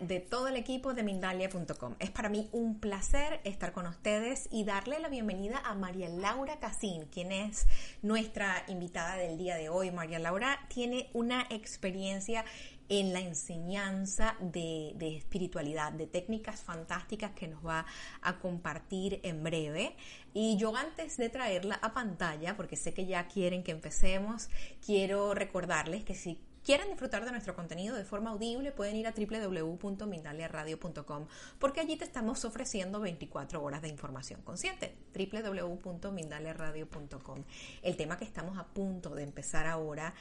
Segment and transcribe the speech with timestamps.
[0.00, 1.94] de todo el equipo de Mindalia.com.
[1.98, 6.58] Es para mí un placer estar con ustedes y darle la bienvenida a María Laura
[6.58, 7.66] Casín, quien es
[8.02, 9.90] nuestra invitada del día de hoy.
[9.90, 12.44] María Laura tiene una experiencia
[12.88, 17.86] en la enseñanza de, de, espiritualidad, de técnicas fantásticas que nos va
[18.20, 19.96] a compartir en breve.
[20.34, 24.48] Y yo antes de traerla a pantalla, porque sé que ya quieren que empecemos,
[24.84, 29.12] quiero recordarles que si quieren disfrutar de nuestro contenido de forma audible, pueden ir a
[29.12, 31.26] www.mindaliaradio.com
[31.58, 34.96] porque allí te estamos ofreciendo 24 horas de información consciente.
[35.14, 37.44] www.mindaliaradio.com.
[37.82, 40.14] El tema que estamos a punto de empezar ahora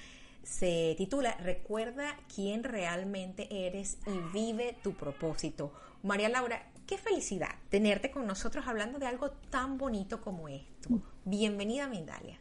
[0.44, 5.74] se titula Recuerda quién realmente eres y vive tu propósito.
[6.04, 11.02] María Laura, qué felicidad tenerte con nosotros hablando de algo tan bonito como esto.
[11.26, 12.40] Bienvenida a Mindalia.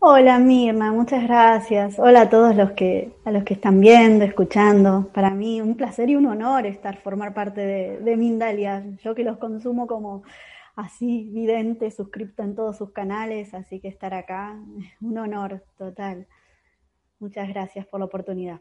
[0.00, 1.98] Hola Mirna, muchas gracias.
[1.98, 5.10] Hola a todos los que, a los que están viendo, escuchando.
[5.12, 8.84] Para mí un placer y un honor estar, formar parte de, de Mindalia.
[9.02, 10.22] Yo que los consumo como
[10.76, 14.56] así, vidente, suscripto en todos sus canales, así que estar acá,
[15.00, 16.28] un honor total.
[17.18, 18.60] Muchas gracias por la oportunidad.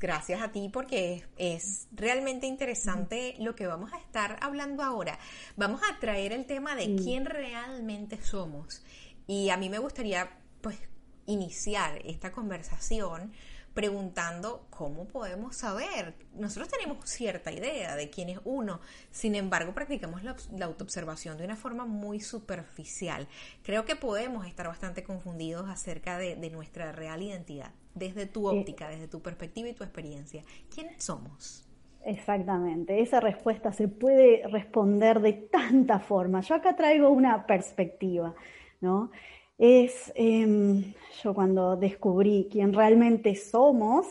[0.00, 5.18] Gracias a ti porque es realmente interesante lo que vamos a estar hablando ahora.
[5.56, 8.82] Vamos a traer el tema de quién realmente somos.
[9.26, 10.30] Y a mí me gustaría
[10.64, 10.78] pues
[11.26, 13.32] iniciar esta conversación
[13.74, 16.14] preguntando cómo podemos saber.
[16.34, 21.56] Nosotros tenemos cierta idea de quién es uno, sin embargo practicamos la, autoobservación de una
[21.56, 23.28] forma muy superficial.
[23.62, 28.88] Creo que podemos estar bastante confundidos acerca de, de nuestra real identidad, desde tu óptica,
[28.88, 30.44] desde tu perspectiva y tu experiencia.
[30.74, 31.68] ¿Quién somos?
[32.06, 36.40] Exactamente, esa respuesta se puede responder de tanta forma.
[36.40, 38.34] Yo acá traigo una perspectiva,
[38.80, 39.10] ¿no?
[39.58, 44.06] Es em, yo cuando descubrí quién realmente somos,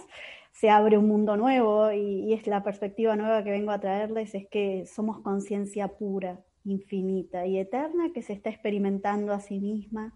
[0.52, 4.36] se abre un mundo nuevo y, y, es la perspectiva nueva que vengo a traerles,
[4.36, 10.14] es que somos conciencia pura, infinita y eterna que se está experimentando a sí misma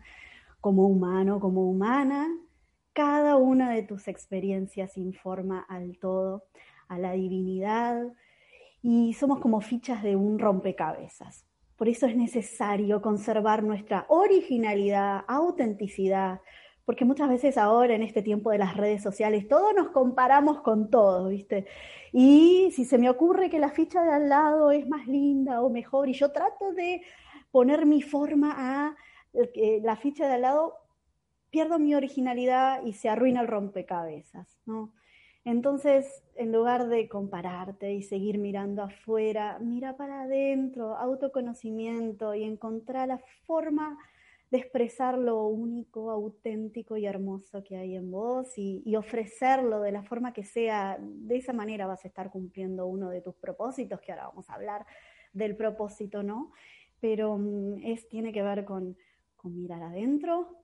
[0.61, 2.27] como humano, como humana.
[2.93, 6.45] Cada una de tus experiencias informa al todo,
[6.87, 8.13] a la divinidad
[8.81, 11.46] y somos como fichas de un rompecabezas.
[11.77, 16.41] Por eso es necesario conservar nuestra originalidad, autenticidad,
[16.85, 20.89] porque muchas veces ahora en este tiempo de las redes sociales todos nos comparamos con
[20.89, 21.65] todos, ¿viste?
[22.11, 25.69] Y si se me ocurre que la ficha de al lado es más linda o
[25.69, 27.01] mejor y yo trato de
[27.51, 28.95] poner mi forma a
[29.33, 30.75] eh, la ficha de al lado,
[31.49, 34.93] pierdo mi originalidad y se arruina el rompecabezas, ¿no?
[35.47, 43.07] Entonces, en lugar de compararte y seguir mirando afuera, mira para adentro, autoconocimiento y encontrar
[43.07, 43.97] la forma
[44.51, 50.03] de expresar lo único, auténtico y hermoso que hay en vos y, ofrecerlo de la
[50.03, 50.97] forma que sea.
[50.99, 54.55] De esa manera vas a estar cumpliendo uno de tus propósitos, que ahora vamos a
[54.55, 54.85] hablar
[55.31, 56.51] del propósito, ¿no?
[56.99, 58.97] Pero mm, es, tiene que ver con,
[59.37, 60.57] con mirar adentro,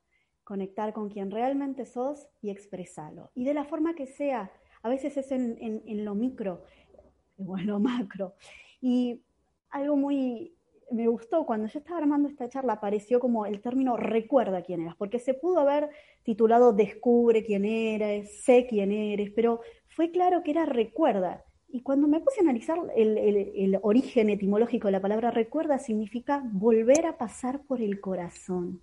[0.44, 3.32] conectar con quien realmente sos y expresarlo.
[3.34, 4.52] Y de la forma que sea,
[4.84, 6.64] a veces es en, lo micro
[7.38, 8.36] o en lo macro.
[8.82, 9.22] Y
[9.70, 10.54] algo muy,
[10.92, 14.96] me gustó cuando yo estaba armando esta charla, apareció como el término recuerda quién eras,
[14.98, 15.90] porque se pudo haber
[16.24, 21.46] titulado descubre quién eres, sé quién eres, pero fue claro que era recuerda.
[21.70, 26.44] Y cuando me puse a analizar el, el origen etimológico de la palabra recuerda, significa
[26.52, 28.82] volver a pasar por el corazón.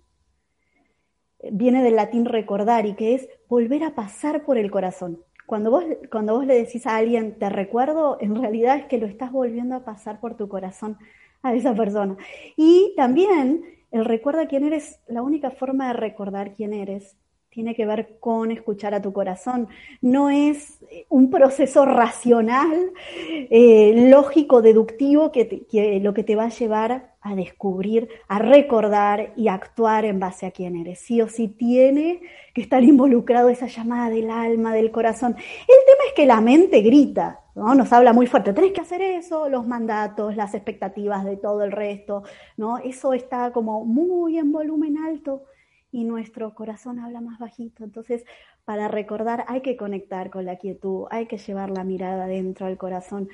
[1.51, 5.23] Viene del latín recordar y que es volver a pasar por el corazón.
[5.51, 9.05] Cuando vos, cuando vos le decís a alguien te recuerdo, en realidad es que lo
[9.05, 10.97] estás volviendo a pasar por tu corazón
[11.43, 12.15] a esa persona.
[12.55, 17.17] Y también el recuerda quién eres, la única forma de recordar quién eres
[17.51, 19.67] tiene que ver con escuchar a tu corazón.
[20.01, 22.91] No es eh, un proceso racional,
[23.27, 29.33] eh, lógico, deductivo, que, que, lo que te va a llevar a descubrir, a recordar
[29.35, 30.99] y actuar en base a quién eres.
[30.99, 32.21] Sí o sí tiene
[32.53, 35.35] que estar involucrado esa llamada del alma, del corazón.
[35.35, 37.75] El tema es que la mente grita, ¿no?
[37.75, 41.73] Nos habla muy fuerte, tenés que hacer eso, los mandatos, las expectativas de todo el
[41.73, 42.23] resto,
[42.55, 42.77] ¿no?
[42.77, 45.43] Eso está como muy en volumen alto
[45.91, 47.83] y nuestro corazón habla más bajito.
[47.83, 48.23] Entonces,
[48.65, 52.77] para recordar hay que conectar con la quietud, hay que llevar la mirada dentro al
[52.77, 53.29] corazón.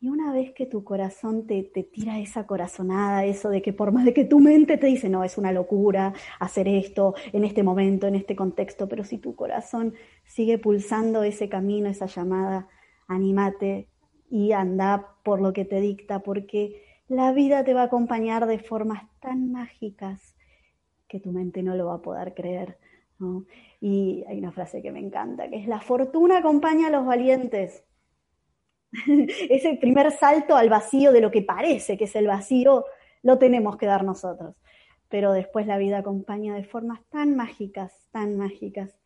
[0.00, 3.92] Y una vez que tu corazón te, te, tira esa corazonada, eso de que por
[3.92, 7.62] más de que tu mente te dice, no, es una locura hacer esto en este
[7.62, 9.94] momento, en este contexto, pero si tu corazón
[10.24, 12.68] sigue pulsando ese camino, esa llamada,
[13.06, 13.88] anímate
[14.28, 18.58] y anda por lo que te dicta, porque la vida te va a acompañar de
[18.58, 20.31] formas tan mágicas
[21.12, 22.78] que tu mente no lo va a poder creer.
[23.82, 27.84] Y hay una frase que me encanta, que es la fortuna acompaña a los valientes.
[29.50, 32.86] Ese primer salto al vacío de lo que parece que es el vacío,
[33.22, 34.56] lo tenemos que dar nosotros.
[35.10, 38.98] Pero después la vida acompaña de formas tan mágicas, tan mágicas.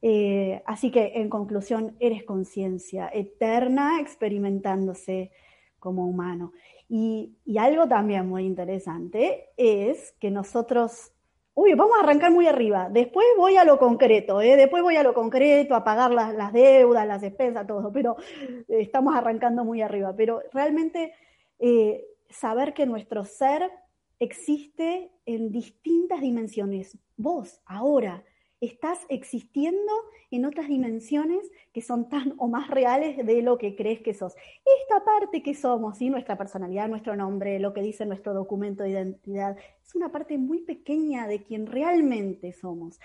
[0.00, 5.30] Eh, así que, en conclusión, eres conciencia eterna experimentándose
[5.78, 6.52] como humano.
[6.88, 11.13] Y, y, algo también muy interesante es que nosotros
[11.56, 12.88] Uy, vamos a arrancar muy arriba.
[12.90, 14.56] Después voy a lo concreto, ¿eh?
[14.56, 19.14] después voy a lo concreto, a pagar las, deudas, las expensas, todo, pero eh, estamos
[19.14, 20.12] arrancando muy arriba.
[20.16, 21.12] Pero realmente
[21.60, 23.70] eh, saber que nuestro ser
[24.18, 26.98] existe en distintas dimensiones.
[27.16, 28.24] Vos, ahora,
[28.60, 29.92] estás existiendo
[30.30, 34.34] en otras dimensiones que son tan o más reales de lo que crees que sos.
[34.82, 36.10] Esta parte que somos, ¿sí?
[36.10, 40.60] nuestra personalidad, nuestro nombre, lo que dice nuestro documento de identidad, es una parte muy
[40.62, 42.98] pequeña de quien realmente somos.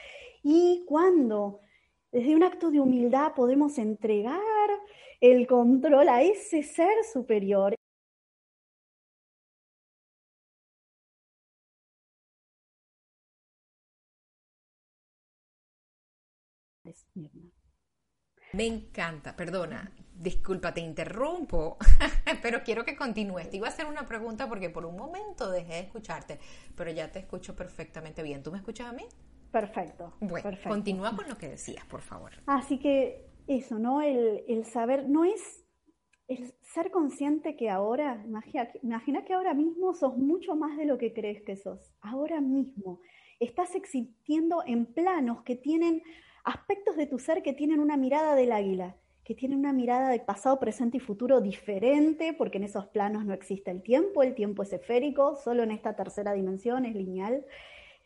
[0.44, 1.60] Y cuando
[2.12, 4.40] desde un acto de humildad podemos entregar
[5.22, 7.76] el control a ese ser superior,
[18.54, 21.78] Me encanta, perdona, disculpa, te interrumpo,
[22.42, 23.50] pero quiero que continúes.
[23.50, 26.40] Te iba a hacer una pregunta porque por un momento dejé de escucharte,
[26.76, 28.42] pero ya te escucho perfectamente bien.
[28.42, 29.04] ¿Tú me escuchas a mí?
[29.52, 30.14] Perfecto.
[30.20, 32.32] Bueno, continúa con lo que decías, por favor.
[32.48, 34.02] Así que eso, ¿no?
[34.02, 35.64] El, el saber, no es
[36.28, 40.98] el ser consciente que ahora, imagina, imagina que ahora mismo sos mucho más de lo
[40.98, 41.92] que crees que sos.
[42.02, 43.00] Ahora mismo
[43.40, 46.04] estás existiendo en planos que tienen
[46.44, 50.20] aspectos de tu ser que tienen una mirada del águila, que tienen una mirada de
[50.20, 54.64] pasado, presente y futuro diferente, porque en esos planos no existe el tiempo, el tiempo
[54.64, 57.46] es esférico, solo en esta tercera dimensión es lineal.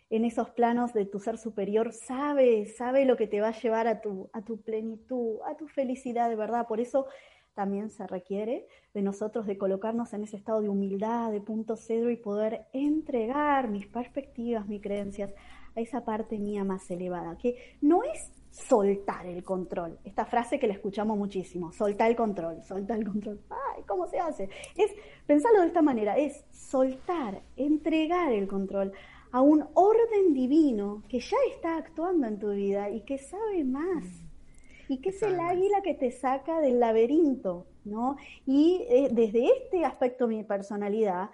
[0.10, 3.88] En esos planos de tu ser superior sabe, sabe lo que te va a llevar
[3.88, 6.68] a tu, a tu plenitud, a tu felicidad de verdad.
[6.68, 7.08] Por eso
[7.54, 12.10] también se requiere de nosotros de colocarnos en ese estado de humildad, de punto cero
[12.10, 15.34] y poder entregar mis perspectivas, mis creencias
[15.76, 19.98] a esa parte mía más elevada, que no es soltar el control.
[20.04, 23.40] Esta frase que la escuchamos muchísimo, soltar el control, soltar el control.
[23.50, 24.50] Ay, ¿cómo se hace?
[24.78, 24.92] Es
[25.26, 28.94] pensarlo de esta manera, es soltar, entregar el control
[29.32, 34.06] a un orden divino que ya está actuando en tu vida y que sabe más.
[34.88, 38.18] Y que es el águila que te saca del laberinto, ¿no?
[38.46, 41.32] Y eh, desde este aspecto de mi personalidad,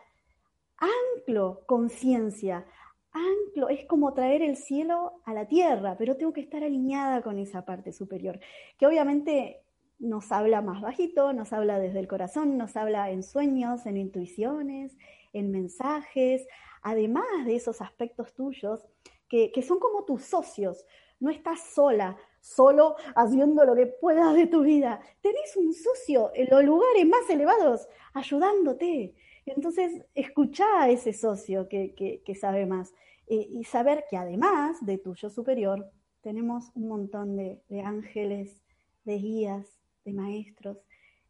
[0.78, 2.66] anclo conciencia
[3.12, 7.40] anclo, es como traer el cielo a la tierra, pero tengo que estar alineada con
[7.40, 8.40] esa parte superior,
[8.78, 9.64] que obviamente
[10.00, 14.96] nos habla más bajito, nos habla desde el corazón, nos habla en sueños, en intuiciones,
[15.34, 16.48] en mensajes,
[16.82, 18.86] además de esos aspectos tuyos
[19.28, 20.86] que, que son como tus socios.
[21.20, 25.02] No estás sola, solo haciendo lo que puedas de tu vida.
[25.22, 29.16] Tenés un socio en los lugares más elevados ayudándote.
[29.46, 32.94] Entonces, escucha a ese socio que, sabe más
[33.28, 35.90] eh, y saber que además de tu yo superior,
[36.22, 38.62] tenemos un montón de, de ángeles,
[39.06, 40.78] de guías, de maestros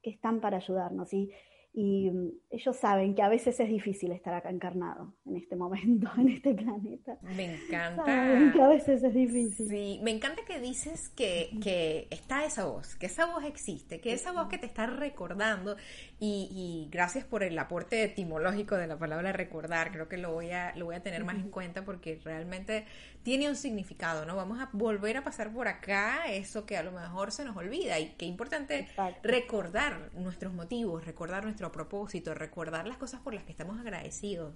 [0.02, 1.14] que están para ayudarnos.
[1.14, 1.32] Y,
[1.72, 6.10] y mm, ellos saben que a veces es difícil estar acá encarnado en este momento,
[6.18, 7.18] en este planeta.
[7.22, 8.06] Me encanta.
[8.54, 9.70] que a veces es difícil.
[9.70, 14.14] Sí, me encanta que dices que, que está esa voz, que esa voz existe, que
[14.14, 15.76] esa voz que te está recordando
[16.20, 20.52] y, y, gracias por el aporte etimológico de la palabra recordar, creo que lo voy
[20.52, 22.86] a, lo voy a tener más en cuenta porque realmente
[23.24, 24.36] tiene un significado, ¿no?
[24.36, 28.00] Vamos a volver a pasar por acá eso que a lo mejor se nos olvida
[28.00, 28.88] y qué importante
[29.24, 34.56] recordar nuestros motivos, recordar propósito, recordar las cosas por las que estamos agradecidos.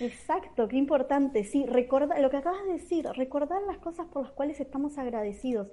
[0.00, 4.32] Exacto, qué importante, sí, recordar lo que acabas de decir, recordar las cosas por las
[4.32, 5.68] cuales estamos agradecidos.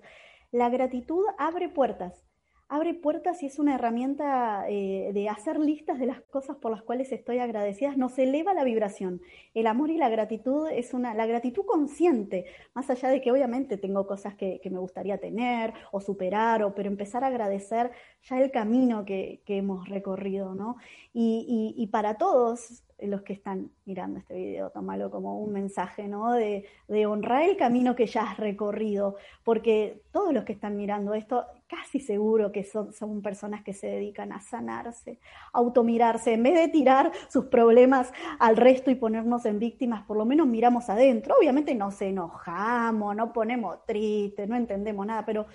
[0.52, 2.25] La gratitud abre puertas,
[2.68, 6.82] abre puertas y es una herramienta eh, de hacer listas de las cosas por las
[6.82, 9.22] cuales estoy agradecida, nos eleva la vibración.
[9.54, 13.78] El amor y la gratitud es una, la gratitud consciente, más allá de que obviamente
[13.78, 17.92] tengo cosas que, me gustaría tener o superar, o, pero empezar a agradecer
[18.24, 20.76] ya el camino que, hemos recorrido, ¿no?
[21.14, 26.32] y para todos los que están mirando este video, tómalo como un mensaje, ¿no?
[26.32, 26.66] De,
[27.06, 31.46] honrar el camino que ya has recorrido, porque todos los que están mirando esto,
[31.76, 35.20] casi seguro que son, son personas que se dedican a sanarse,
[35.54, 40.18] a automirarse, en vez de tirar sus problemas al resto y ponernos en víctimas, por
[40.18, 41.36] lo menos miramos adentro.
[41.40, 45.46] Obviamente nos enojamos, no ponemos tristes, no entendemos nada, pero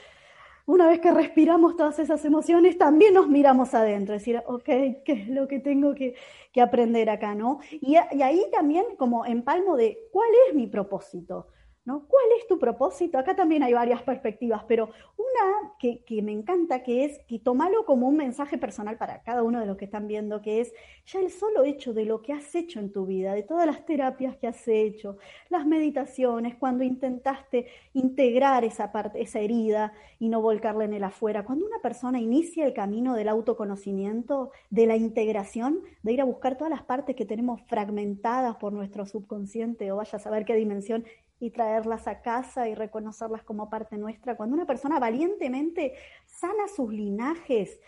[0.67, 5.29] una vez que respiramos todas esas emociones, también nos miramos adentro, decir, ok, ¿qué es
[5.29, 6.15] lo que tengo que,
[6.61, 7.59] aprender acá, no?
[7.73, 11.49] Y, ahí también como empalmo de, ¿cuál es mi propósito?
[11.85, 13.19] ¿Cuál es tu propósito?
[13.19, 18.07] Acá también hay varias perspectivas, pero una que, me encanta, que es que tomalo como
[18.07, 20.75] un mensaje personal para cada uno de los que están viendo, que es
[21.07, 23.87] ya el solo hecho de lo que has hecho en tu vida, de todas las
[23.87, 25.17] terapias que has hecho,
[25.49, 31.45] las meditaciones, cuando intentaste integrar esa parte, esa herida y no volcarla en el afuera.
[31.45, 36.59] Cuando una persona inicia el camino del autoconocimiento, de la integración, de ir a buscar
[36.59, 41.05] todas las partes que tenemos fragmentadas por nuestro subconsciente o vaya a saber qué dimensión
[41.41, 44.37] y traerlas a casa y reconocerlas como parte nuestra.
[44.37, 45.95] Cuando una persona valientemente
[46.27, 47.81] sana sus linajes,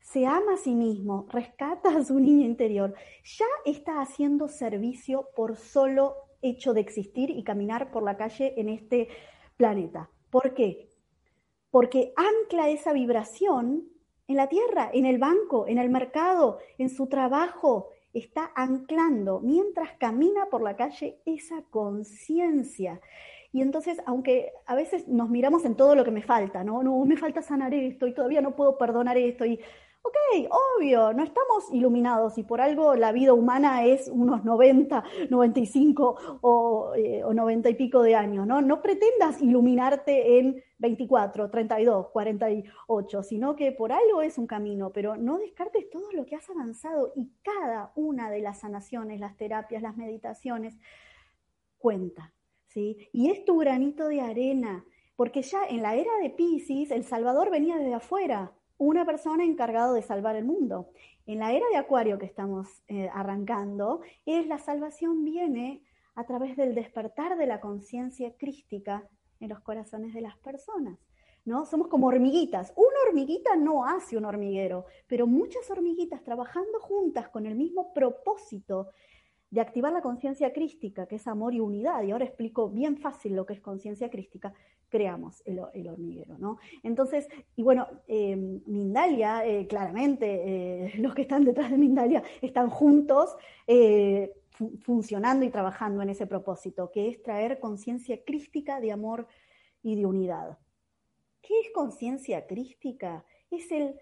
[0.00, 2.94] se ama a sí mismo, rescata a su niño interior,
[3.24, 8.68] ya está haciendo servicio por solo hecho de existir y caminar por la calle en
[8.68, 9.08] este
[9.56, 10.10] planeta.
[10.30, 10.90] ¿Por qué?
[11.70, 13.88] Porque ancla esa vibración
[14.28, 19.92] en la tierra, en el banco, en el mercado, en su trabajo, está anclando mientras
[19.98, 23.00] camina por la calle esa conciencia.
[23.52, 26.82] Y entonces, aunque a veces nos miramos en todo lo que me falta, ¿no?
[26.82, 29.60] No, me falta sanar esto y todavía no puedo perdonar esto y
[30.06, 36.38] Ok, obvio, no estamos iluminados y por algo la vida humana es unos 90, 95
[36.42, 38.62] o, eh, o 90 y pico de años, ¿no?
[38.62, 45.16] No pretendas iluminarte en 24, 32, 48, sino que por algo es un camino, pero
[45.16, 49.82] no descartes todo lo que has avanzado y cada una de las sanaciones, las terapias,
[49.82, 50.78] las meditaciones,
[51.78, 52.34] cuenta,
[52.66, 53.08] ¿sí?
[53.12, 54.84] Y es tu granito de arena,
[55.16, 59.92] porque ya en la era de Pisces, El Salvador venía desde afuera, una persona encargada
[59.94, 60.90] de salvar el mundo.
[61.24, 65.82] En la era de Acuario que estamos eh, arrancando, es la salvación viene
[66.14, 69.08] a través del despertar de la conciencia crística
[69.40, 70.98] en los corazones de las personas.
[71.44, 71.64] ¿No?
[71.64, 72.72] Somos como hormiguitas.
[72.74, 78.88] Una hormiguita no hace un hormiguero, pero muchas hormiguitas trabajando juntas con el mismo propósito
[79.50, 83.36] de activar la conciencia crística, que es amor y unidad, y ahora explico bien fácil
[83.36, 84.52] lo que es conciencia crística,
[84.88, 86.58] creamos el, hormiguero, ¿no?
[86.82, 92.70] Entonces, y bueno, em, Mindalia, eh, claramente, eh, los que están detrás de Mindalia están
[92.70, 93.36] juntos
[94.80, 99.26] funcionando y trabajando en ese propósito, que es traer conciencia crística de amor
[99.82, 100.58] y de unidad.
[101.42, 103.24] ¿Qué es conciencia crística?
[103.50, 104.00] Es el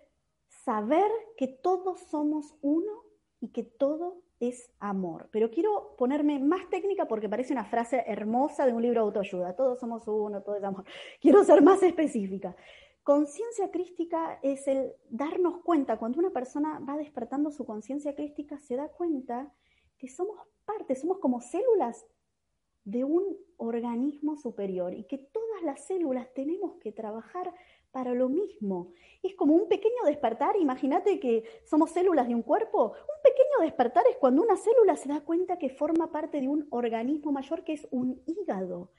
[0.48, 3.04] saber que todos somos uno
[3.40, 5.28] y que todo es amor.
[5.30, 9.56] Pero quiero ponerme más técnica porque parece una frase hermosa de un libro de autoayuda.
[9.56, 10.84] Todos somos uno, todo es amor.
[11.20, 12.56] Quiero ser más específica.
[13.02, 18.76] Conciencia crística es el darnos cuenta, cuando una persona va despertando su conciencia crística, se
[18.76, 19.52] da cuenta
[20.04, 22.06] que somos parte, somos como células
[22.84, 27.54] de un organismo superior y que todas las células tenemos que trabajar
[27.90, 28.92] para lo mismo.
[29.22, 32.88] Es como un pequeño despertar, imagínate que somos células de un cuerpo.
[32.88, 36.66] Un pequeño despertar es cuando una célula se da cuenta que forma parte de un
[36.70, 38.90] organismo mayor que es un hígado.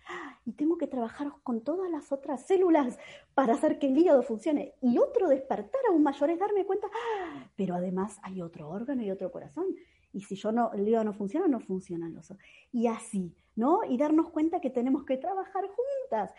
[0.46, 2.98] Y tengo que trabajar con todas las otras células
[3.34, 4.76] para hacer que el hígado funcione.
[4.82, 7.52] Y otro despertar aún mayor es darme cuenta, ¡ah!
[7.56, 9.76] pero además hay otro órgano y otro corazón.
[10.16, 12.48] Y si yo no, el hígado no funciona, no funcionan los otros.
[12.72, 13.82] Y así, ¿no?
[13.84, 16.34] Y darnos cuenta que tenemos que trabajar juntas.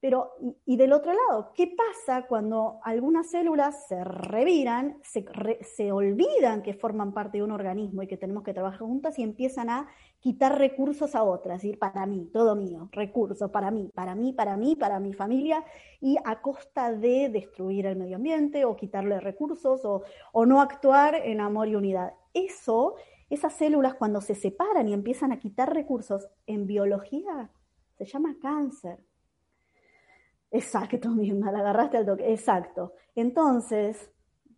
[0.00, 0.30] Pero,
[0.64, 7.12] y, del otro lado, ¿qué pasa cuando algunas células se reviran, se, olvidan que forman
[7.12, 9.88] parte de un organismo y que tenemos que trabajar juntas y empiezan a
[10.20, 11.62] quitar recursos a otras?
[11.62, 15.64] decir, para mí, todo mío, recursos para mí, para mí, para mí, para mi familia,
[16.00, 21.16] y a costa de destruir el medio ambiente o quitarle recursos o, o no actuar
[21.16, 22.14] en amor y unidad.
[22.34, 22.94] Eso,
[23.30, 27.50] esas células cuando se separan y empiezan a quitar recursos en biología,
[27.96, 29.07] se llama cáncer.
[30.50, 32.32] Exacto, misma, la agarraste al toque.
[32.32, 32.94] Exacto.
[33.14, 34.10] Entonces,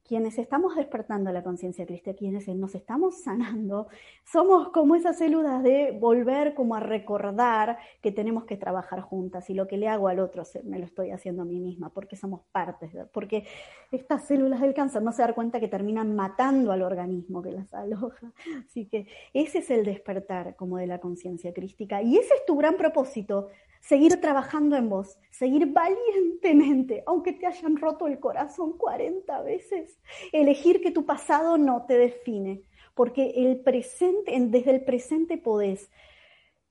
[0.07, 3.89] quienes estamos despertando la conciencia cristiana, quienes nos estamos sanando,
[4.25, 9.55] somos como esas células de volver como a recordar que tenemos que trabajar juntas y
[9.55, 12.43] lo que le hago al otro me lo estoy haciendo a mí misma, porque somos
[12.53, 13.47] partes, porque
[13.93, 17.73] estas células del cáncer no se dan cuenta que terminan matando al organismo que las
[17.73, 18.33] aloja.
[18.67, 22.57] Así que ese es el despertar como de la conciencia crística y ese es tu
[22.57, 23.49] gran propósito
[23.81, 29.99] seguir trabajando en vos, seguir valientemente, aunque te hayan roto el corazón 40 veces,
[30.33, 32.63] elegir que tu pasado no te define,
[32.95, 35.91] porque el presente, desde el presente podés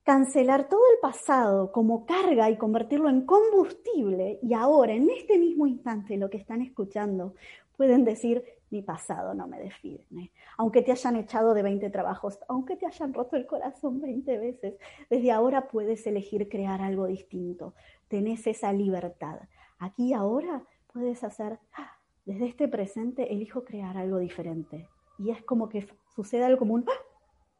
[0.02, 5.66] cancelar todo el pasado como carga y convertirlo en combustible y ahora, en este mismo
[5.66, 7.34] instante, lo que están escuchando,
[7.76, 10.32] pueden decir, mi pasado no me define.
[10.56, 14.74] Aunque te hayan echado de 20 trabajos, aunque te hayan roto el corazón 20 veces,
[15.08, 17.74] desde ahora puedes elegir crear algo distinto.
[18.08, 19.40] Tenés esa libertad.
[19.78, 21.99] Aquí ahora puedes hacer, ¡ah!
[22.30, 24.86] Desde este presente elijo crear algo diferente.
[25.18, 27.02] Y es como que sucede algo como un, ¡ah!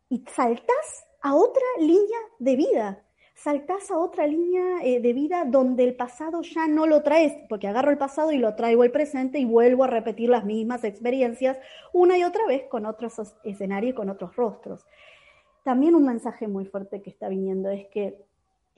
[0.08, 3.04] y saltas a otra línea de vida.
[3.34, 7.66] saltás a otra línea eh, de vida donde el pasado ya no lo traes, porque
[7.66, 11.58] agarro el pasado y lo traigo al presente y vuelvo a repetir las mismas experiencias
[11.92, 14.86] una y otra vez con otros escenarios y con otros rostros.
[15.64, 18.24] También un mensaje muy fuerte que está viniendo es que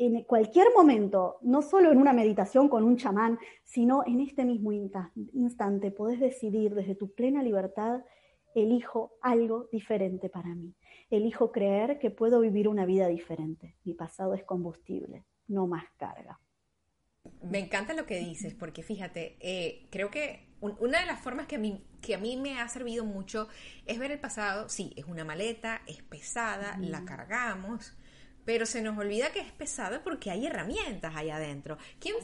[0.06, 4.72] en cualquier momento, no solo en una meditación con un chamán, sino en este mismo
[4.72, 8.00] instante, podés decidir desde tu plena libertad,
[8.54, 10.74] elijo algo diferente para mí.
[11.08, 13.76] Elijo creer que puedo vivir una vida diferente.
[13.84, 16.40] Mi pasado es combustible, no más carga.
[17.42, 21.56] Me encanta lo que dices, porque fíjate, eh, creo que una de las formas que
[21.56, 23.48] a, mí, que a mí me ha servido mucho
[23.86, 24.68] es ver el pasado.
[24.68, 27.96] Sí, es una maleta, es pesada, la cargamos,
[28.44, 31.78] pero se nos olvida que es pesado porque hay herramientas ahí adentro.
[32.00, 32.16] ¿Quién,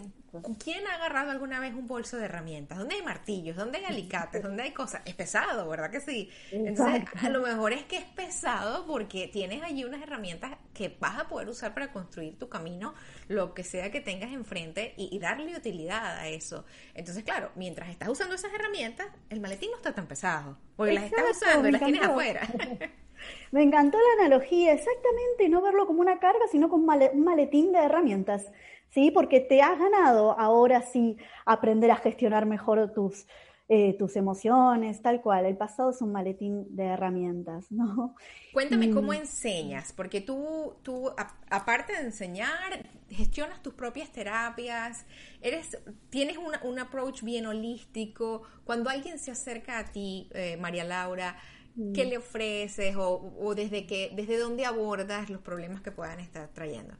[0.62, 2.78] ¿Quién ha agarrado alguna vez un bolso de herramientas?
[2.78, 3.56] ¿Dónde hay martillos?
[3.56, 4.42] ¿Dónde hay alicates?
[4.42, 5.02] ¿Dónde hay cosas?
[5.04, 6.30] Es pesado, ¿verdad que sí?
[6.50, 11.18] Entonces, a lo mejor es que es pesado porque tienes allí unas herramientas que vas
[11.18, 12.94] a poder usar para construir tu camino,
[13.28, 16.64] lo que sea que tengas enfrente y, darle utilidad a eso.
[16.94, 21.04] Entonces, claro, mientras estás usando esas herramientas, el maletín no está tan pesado, porque las
[21.04, 22.48] estás usando y las tienes afuera.
[23.52, 27.78] Me encantó la analogía, exactamente, no verlo como una carga, sino como un maletín de
[27.78, 28.50] herramientas,
[28.90, 29.10] ¿sí?
[29.10, 33.26] Porque te has ganado ahora sí aprender a gestionar mejor tus,
[33.70, 35.44] eh, tus emociones, tal cual.
[35.44, 38.14] El pasado es un maletín de herramientas, ¿no?
[38.54, 41.10] Cuéntame cómo enseñas, porque tú, tú
[41.50, 45.04] aparte de enseñar, gestionas tus propias terapias,
[45.42, 48.42] eres, tienes un approach bien holístico.
[48.64, 51.36] Cuando alguien se acerca a ti, eh, María Laura,
[51.94, 52.08] ¿Qué mm.
[52.08, 56.94] le ofreces o, desde, qué, desde dónde abordas los problemas que puedan estar trayendo?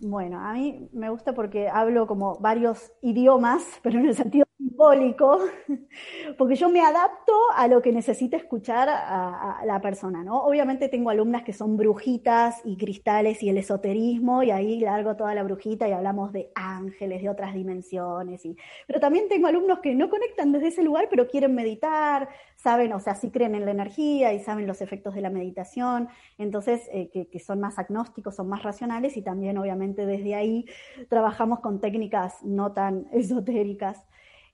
[0.00, 5.38] Bueno, a mí me gusta porque hablo como varios idiomas, pero en el sentido simbólico,
[6.36, 10.42] porque yo me adapto a lo que necesita escuchar a, la persona, ¿no?
[10.42, 15.34] Obviamente tengo alumnas que son brujitas y cristales y el esoterismo, y ahí largo toda
[15.34, 18.56] la brujita y hablamos de ángeles, de otras dimensiones, y,
[18.86, 23.00] pero también tengo alumnos que no conectan desde ese lugar, pero quieren meditar, saben, o
[23.00, 27.10] sea, sí creen en la energía y saben los efectos de la meditación, entonces, eh,
[27.12, 30.66] que, que son más agnósticos, son más racionales, y también obviamente desde ahí
[31.08, 34.04] trabajamos con técnicas no tan esotéricas.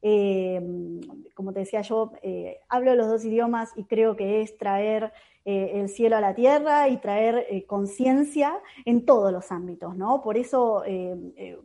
[0.06, 0.60] Eh,
[1.32, 5.14] como te decía yo, eh, hablo los dos idiomas y creo que es traer
[5.46, 8.52] eh, el cielo a la tierra y traer conciencia
[8.84, 10.20] en todos los ámbitos, ¿no?
[10.20, 10.82] Por eso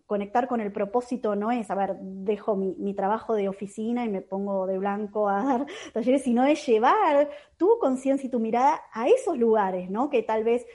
[0.05, 4.09] conectar con el propósito no es, a ver, dejo mi, mi, trabajo de oficina y
[4.09, 8.81] me pongo de blanco a dar talleres, sino es llevar tu conciencia y tu mirada
[8.93, 10.09] a esos lugares, ¿no?
[10.09, 10.65] Que tal vez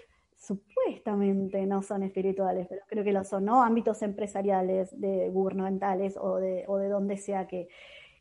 [0.47, 3.63] supuestamente no son espirituales, pero creo que lo son, ¿no?
[3.63, 7.69] Ámbitos empresariales, de gubernamentales o de, o de donde sea que,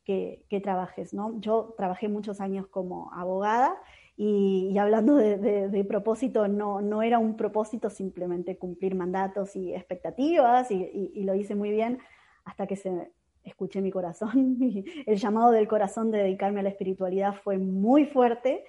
[0.06, 1.40] que, trabajes, ¿no?
[1.40, 3.76] Yo trabajé muchos años como abogada
[4.16, 11.24] y, hablando de, propósito, no, no era un propósito simplemente cumplir mandatos y expectativas y,
[11.24, 12.00] lo hice muy bien
[12.46, 13.12] hasta que se
[13.44, 14.58] escuché mi corazón,
[15.06, 18.64] el llamado del corazón de dedicarme a la espiritualidad fue muy fuerte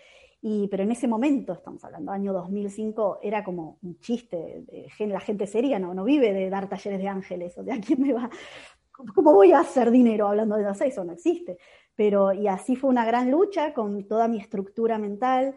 [0.70, 4.62] pero en ese momento, estamos hablando año 2005, era como un chiste.
[4.98, 8.02] la gente seria no, no vive de dar talleres de ángeles, o de a quién
[8.02, 8.28] me va.
[9.14, 11.02] ¿Cómo voy a hacer dinero hablando de eso?
[11.02, 11.57] No existe.
[11.96, 15.54] Pero, y así fue una gran lucha con toda mi estructura mental.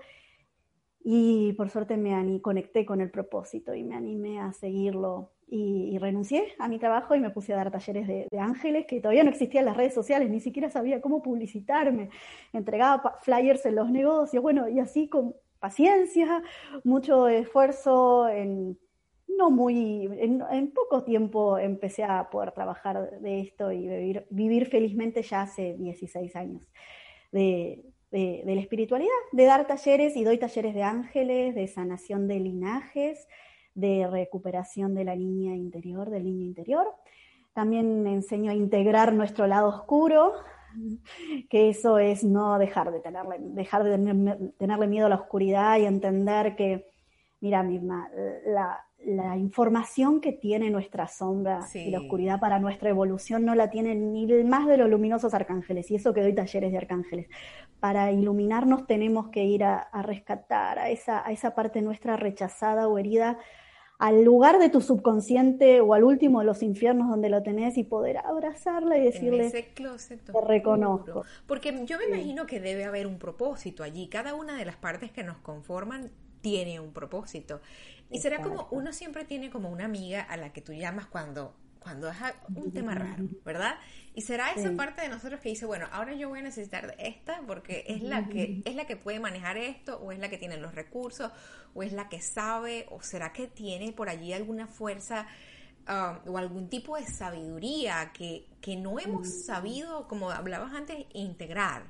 [1.04, 6.54] Y por suerte me conecté con el propósito y me animé a seguirlo y, renuncié
[6.60, 9.66] a mi trabajo y me puse a dar talleres de, ángeles, que todavía no existían
[9.66, 12.10] las redes sociales, ni siquiera sabía cómo publicitarme,
[12.54, 16.44] entregaba flyers en los negocios, bueno, y así con paciencia,
[16.84, 18.78] mucho esfuerzo, en
[19.28, 25.22] no muy, en, poco tiempo empecé a poder trabajar de esto y vivir, vivir felizmente
[25.22, 26.64] ya hace 16 años
[27.32, 32.28] de, de, de la espiritualidad, de dar talleres y doy talleres de ángeles, de sanación
[32.28, 33.28] de linajes,
[33.78, 36.88] de recuperación de la niña interior, del niño interior.
[37.54, 40.34] También enseño a integrar nuestro lado oscuro,
[41.50, 45.86] que eso es no dejar de tenerle, dejar de tenerle miedo a la oscuridad y
[45.86, 46.90] entender que,
[47.40, 48.10] mira, misma,
[48.48, 53.70] la, la información que tiene nuestra sombra y la oscuridad para nuestra evolución no la
[53.70, 57.28] tienen ni más de los luminosos arcángeles, y eso que doy talleres de arcángeles.
[57.80, 62.88] Para iluminarnos tenemos que ir a, a rescatar a esa, a esa parte nuestra rechazada
[62.88, 63.38] o herida
[63.98, 67.84] al lugar de tu subconsciente o al último de los infiernos donde lo tenés y
[67.84, 71.24] poder abrazarla y decirle, te reconozco.
[71.48, 74.08] Porque yo me imagino que debe haber un propósito allí.
[74.08, 77.60] Cada una de las partes que nos conforman tiene un propósito.
[78.12, 81.54] Y será como, uno siempre tiene como una amiga a la que tú llamas cuando
[81.88, 82.18] cuando es
[82.54, 83.76] un tema raro, ¿verdad?
[84.14, 87.42] Y será esa parte de nosotros que dice, bueno, ahora yo voy a necesitar esta
[87.48, 90.58] porque es la que es la que puede manejar esto o es la que tiene
[90.58, 91.32] los recursos
[91.74, 95.28] o es la que sabe o será que tiene por allí alguna fuerza
[95.88, 101.84] um, o algún tipo de sabiduría que, que no hemos sabido, como hablabas antes, integrar.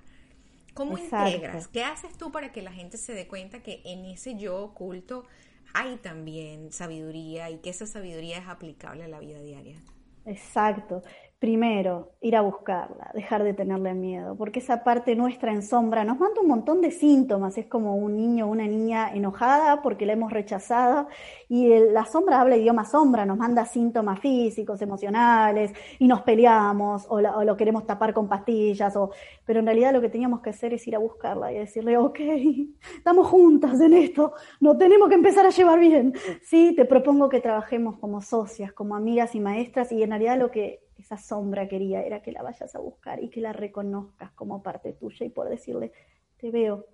[0.76, 1.68] ¿Cómo integras?
[1.70, 5.26] ¿Qué haces tú para que la gente se dé cuenta que en ese yo oculto
[5.74, 9.84] hay también sabiduría y que esa sabiduría es aplicable a la vida diaria?
[10.26, 11.04] Exacto.
[11.40, 16.18] Primero, ir a buscarla, dejar de tenerle miedo, porque esa parte nuestra en sombra nos
[16.18, 20.14] manda un montón de síntomas, es como un niño o una niña enojada porque la
[20.14, 21.08] hemos rechazado
[21.48, 27.22] y la sombra habla idioma sombra, nos manda síntomas físicos, emocionales y nos peleamos o,
[27.22, 29.12] lo queremos tapar con pastillas, o,
[29.46, 32.20] pero en realidad lo que teníamos que hacer es ir a buscarla y decirle, ok,
[32.98, 37.42] estamos juntas en esto, no tenemos que empezar a llevar bien, sí, te propongo que
[37.42, 42.02] trabajemos como socias, como amigas y maestras y en realidad lo que esa sombra quería
[42.02, 45.50] era que la vayas a buscar y que la reconozcas como parte tuya y por
[45.50, 45.92] decirle,
[46.38, 46.86] te veo,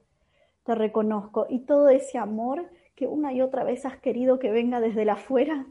[0.64, 1.48] te reconozco.
[1.50, 5.14] Y todo ese amor que una y otra vez has querido que venga desde la
[5.14, 5.66] afuera,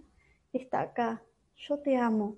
[0.52, 1.22] está acá.
[1.56, 2.36] Yo te amo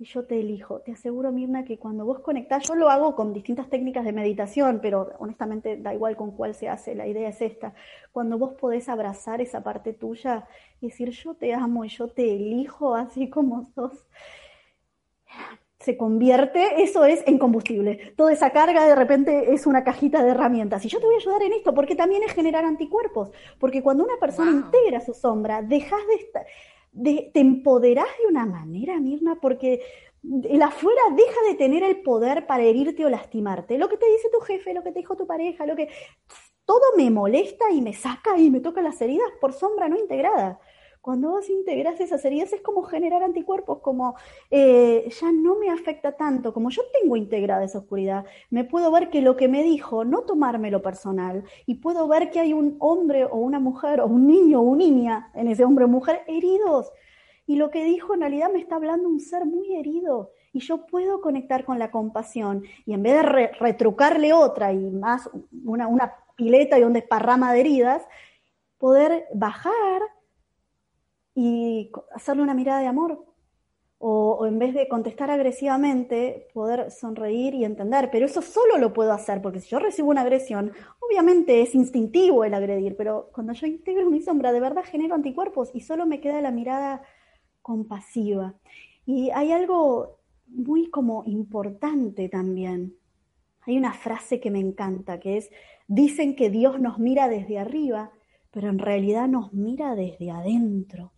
[0.00, 0.80] y yo te elijo.
[0.80, 4.80] Te aseguro, Mirna, que cuando vos conectás, yo lo hago con distintas técnicas de meditación,
[4.80, 7.74] pero honestamente da igual con cuál se hace, la idea es esta.
[8.10, 10.46] Cuando vos podés abrazar esa parte tuya
[10.80, 14.06] y decir, yo te amo y yo te elijo así como sos,
[15.80, 18.12] se convierte, eso es en combustible.
[18.16, 20.84] Toda esa carga de repente es una cajita de herramientas.
[20.84, 23.30] Y yo te voy a ayudar en esto, porque también es generar anticuerpos.
[23.58, 26.46] Porque cuando una persona integra su sombra, dejas de estar,
[27.32, 29.80] te empoderás de una manera, Mirna, porque
[30.22, 33.78] el afuera deja de tener el poder para herirte o lastimarte.
[33.78, 35.88] Lo que te dice tu jefe, lo que te dijo tu pareja, lo que...
[36.66, 40.60] Todo me molesta y me saca y me toca las heridas por sombra no integrada.
[41.00, 44.16] Cuando vos integras esas heridas es como generar anticuerpos, como
[44.50, 49.08] eh, ya no me afecta tanto, como yo tengo integrada esa oscuridad, me puedo ver
[49.08, 53.24] que lo que me dijo, no tomármelo personal, y puedo ver que hay un hombre
[53.24, 56.92] o una mujer o un niño o una niña en ese hombre o mujer heridos.
[57.46, 60.86] Y lo que dijo en realidad me está hablando un ser muy herido y yo
[60.86, 63.22] puedo conectar con la compasión y en vez de
[63.58, 65.30] retrucarle otra y más
[65.64, 68.02] una, una pileta y un desparrama de heridas,
[68.78, 70.02] poder bajar
[71.42, 73.24] y hacerle una mirada de amor.
[73.96, 78.10] O, en vez de contestar agresivamente, poder sonreír y entender.
[78.10, 82.44] Pero eso solo lo puedo hacer, porque si yo recibo una agresión, obviamente es instintivo
[82.44, 86.20] el agredir, pero cuando yo integro mi sombra, de verdad genero anticuerpos y solo me
[86.20, 87.02] queda la mirada
[87.62, 88.54] compasiva.
[89.06, 92.96] Y hay algo muy como importante también.
[93.62, 95.50] Hay una frase que me encanta, que es,
[95.88, 98.12] dicen que Dios nos mira desde arriba,
[98.50, 101.12] pero en realidad nos mira desde adentro.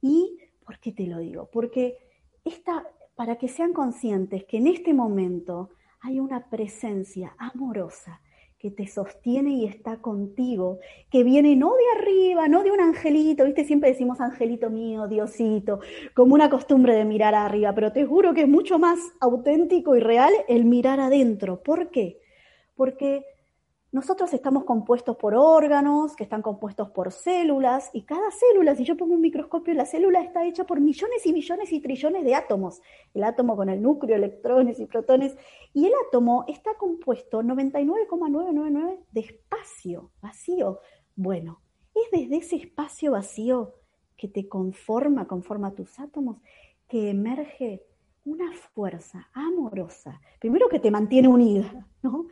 [0.00, 1.48] ¿Y por qué te lo digo?
[1.52, 1.98] Porque
[2.44, 8.20] esta, para que sean conscientes que en este momento hay una presencia amorosa
[8.60, 13.46] que te sostiene y está contigo, que viene no de arriba, no de un angelito,
[13.46, 15.80] viste, siempre decimos angelito mío, Diosito,
[16.14, 20.00] como una costumbre de mirar arriba, pero te juro que es mucho más auténtico y
[20.00, 21.62] real el mirar adentro.
[21.62, 22.20] ¿Por qué?
[22.74, 23.24] Porque
[23.92, 28.96] nosotros estamos compuestos por órganos, que están compuestos por células, y cada célula, si yo
[28.96, 32.80] pongo un microscopio, la célula está hecha por millones y millones y trillones de átomos.
[33.14, 35.36] El átomo con el núcleo, electrones y protones.
[35.72, 40.80] Y el átomo está compuesto 99,999 de espacio vacío.
[41.16, 41.60] Bueno,
[41.94, 43.74] es desde ese espacio vacío
[44.16, 46.36] que te conforma, conforma tus átomos,
[46.86, 47.82] que emerge
[48.24, 52.26] una fuerza amorosa, primero que te mantiene unida, ¿no?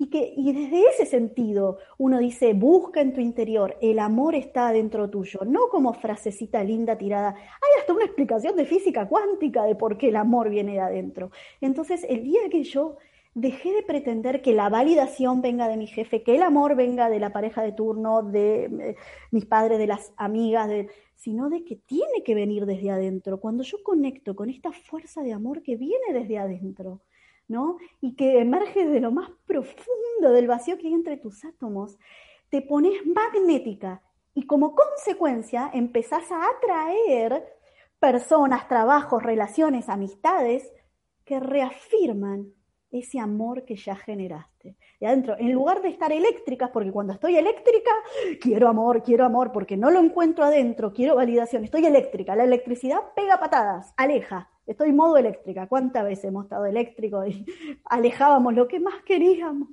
[0.00, 4.70] Y, que, y desde ese sentido uno dice, busca en tu interior, el amor está
[4.72, 7.30] dentro tuyo, no como frasecita linda tirada.
[7.30, 11.32] Hay hasta una explicación de física cuántica de por qué el amor viene de adentro.
[11.60, 12.96] Entonces, el día que yo
[13.34, 17.20] dejé de pretender que la validación venga de mi jefe, que el amor venga de
[17.20, 18.96] la pareja de turno, de eh,
[19.30, 23.40] mis padres, de las amigas, de, sino de que tiene que venir desde adentro.
[23.40, 27.00] Cuando yo conecto con esta fuerza de amor que viene desde adentro,
[28.00, 31.98] y que emerge de lo más profundo del vacío que hay entre tus átomos,
[32.50, 34.02] te pones magnética
[34.34, 37.44] y como consecuencia empezás a atraer
[37.98, 40.70] personas, trabajos, relaciones, amistades
[41.24, 42.52] que reafirman
[42.90, 44.76] ese amor que ya generaste.
[45.00, 47.90] De adentro, en lugar de estar eléctricas, porque cuando estoy eléctrica,
[48.40, 53.00] quiero amor, quiero amor, porque no lo encuentro adentro, quiero validación, estoy eléctrica, la electricidad
[53.14, 55.66] pega patadas, aleja, estoy modo eléctrica.
[55.66, 57.44] ¿Cuántas veces hemos estado eléctricos y
[57.84, 59.68] alejábamos lo que más queríamos?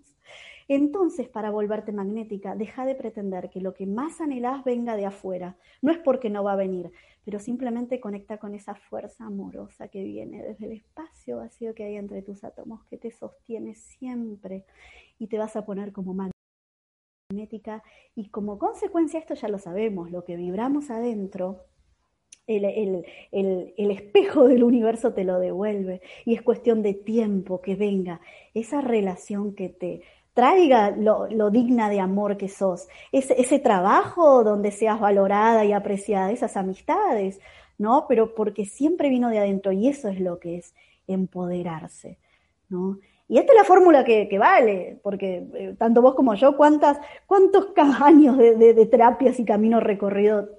[0.67, 5.57] Entonces, para volverte magnética, deja de pretender que lo que más anhelás venga de afuera.
[5.81, 6.91] No es porque no va a venir,
[7.23, 11.97] pero simplemente conecta con esa fuerza amorosa que viene desde el espacio vacío que hay
[11.97, 14.65] entre tus átomos, que te sostiene siempre
[15.19, 16.15] y te vas a poner como
[17.31, 17.83] magnética.
[18.15, 21.65] Y como consecuencia, esto ya lo sabemos, lo que vibramos adentro
[22.47, 28.21] el, espejo del universo te lo devuelve y es cuestión de tiempo que venga
[28.53, 30.01] esa relación que te
[30.33, 36.31] traiga lo, digna de amor que sos, ese, ese, trabajo donde seas valorada y apreciada,
[36.31, 37.39] esas amistades,
[37.77, 38.05] ¿no?
[38.09, 40.75] Pero porque siempre vino de adentro y eso es lo que es
[41.07, 42.17] empoderarse,
[42.67, 42.99] ¿no?
[43.27, 47.69] Y esta es la fórmula que, vale, porque eh, tanto vos como yo, ¿cuántas, ¿cuántos
[48.01, 50.49] años de, de terapias y caminos recorridos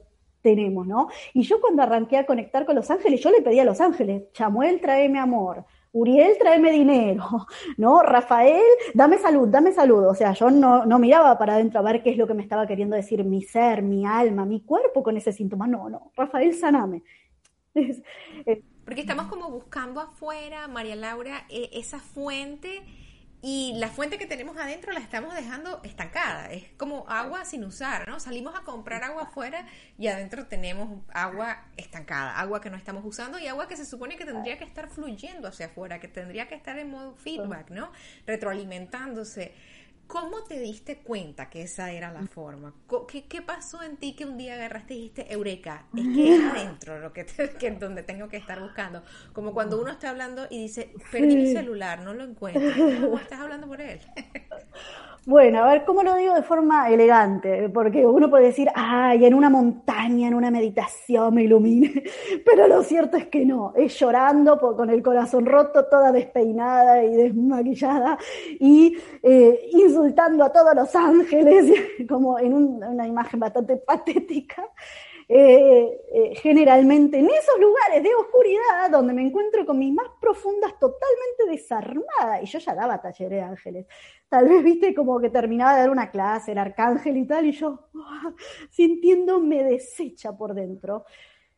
[0.47, 1.09] tenemos, ¿no?
[1.35, 4.31] Y yo cuando arranqué a conectar con los ángeles, yo le pedí a los ángeles,
[4.33, 7.25] Chamuel, tráeme amor, Uriel, tráeme dinero,
[7.77, 8.01] ¿no?
[8.01, 8.63] Rafael,
[8.95, 10.07] dame salud, dame salud.
[10.07, 12.45] O sea, yo no, no miraba para adentro a ver qué es lo que me
[12.45, 15.67] estaba queriendo decir mi ser, mi alma, mi cuerpo con ese síntoma.
[15.67, 17.03] No, no, Rafael, saname.
[18.85, 22.83] Porque estamos como buscando afuera, María Laura, e, esa fuente
[23.42, 26.51] y la fuente que tenemos adentro la estamos dejando estancada.
[26.53, 28.18] Es como agua sin usar, ¿no?
[28.18, 29.66] Salimos a comprar agua afuera
[29.99, 34.16] y adentro tenemos agua estancada, agua que no estamos usando y agua que se supone
[34.16, 37.92] que tendría que estar fluyendo hacia afuera, que tendría que estar en modo feedback, ¿no?
[38.27, 39.55] Retroalimentándose.
[40.07, 42.73] ¿Cómo te diste cuenta que esa era la forma?
[43.09, 47.01] ¿Qué, pasó en ti que un día agarraste y dijiste, Eureka, es que es adentro
[47.01, 49.03] lo que, que donde tengo que estar buscando?
[49.33, 52.71] Como cuando uno está hablando y dice, perdí mi celular, no lo encuentro.
[53.01, 54.01] ¿Cómo estás hablando por él?
[55.27, 57.69] Bueno, a ver, ¿cómo lo digo de forma elegante?
[57.71, 62.05] Porque uno puede decir, ay, en una montaña, en una meditación me ilumine,
[62.47, 67.17] pero lo cierto es que no, es llorando con el corazón roto, toda despeinada y
[67.17, 68.17] desmaquillada
[68.61, 71.73] y eh, insultando a todos los ángeles,
[72.09, 74.62] como en una imagen bastante patética.
[75.29, 81.47] Eh, generalmente en esos lugares de oscuridad donde me encuentro con mis más profundas totalmente
[81.49, 83.87] desarmadas, y yo ya daba talleres de ángeles,
[84.29, 87.53] tal vez viste como que terminaba de dar una clase, el arcángel y tal, y
[87.53, 87.89] yo
[88.71, 91.05] sintiéndome deshecha por dentro,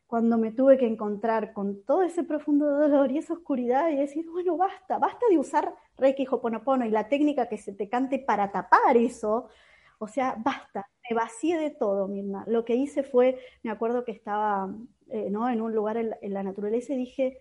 [0.07, 4.25] cuando me tuve que encontrar con todo ese profundo dolor y esa oscuridad y decir,
[4.31, 8.51] bueno, basta, basta de usar Reiki Hoponopono y la técnica que se te cante para
[8.51, 9.51] tapar eso,
[9.99, 12.45] o sea, basta, me vacié de todo, Mirna.
[12.47, 14.75] Lo que hice fue, me acuerdo que estaba
[15.11, 15.49] eh, ¿no?
[15.49, 17.39] en un lugar en la, naturaleza y dije,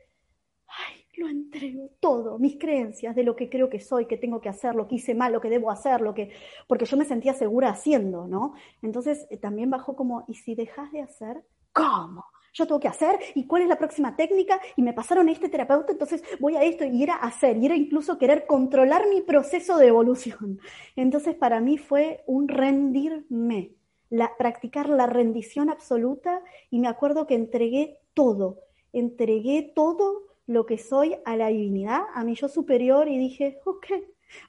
[0.67, 4.49] ay, lo entrego todo, mis creencias de lo que creo que soy, que tengo que
[4.49, 6.31] hacer, lo que hice mal, lo que debo hacer, lo que,
[6.67, 8.53] porque yo me sentía segura haciendo, ¿no?
[8.81, 11.43] Entonces eh, también bajó como, ¿y si dejas de hacer?
[11.73, 12.25] ¿Cómo?
[12.57, 15.47] Yo tengo que hacer y cuál es la próxima técnica y me pasaron a este
[15.47, 19.77] terapeuta, entonces voy a esto y era hacer y era incluso querer controlar mi proceso
[19.77, 20.59] de evolución.
[20.95, 23.75] Entonces para mí fue un rendirme,
[24.09, 26.41] la, practicar la rendición absoluta
[26.71, 28.59] y me acuerdo que entregué todo,
[28.91, 33.85] entregué todo lo que soy a la divinidad, a mi yo superior y dije, ok,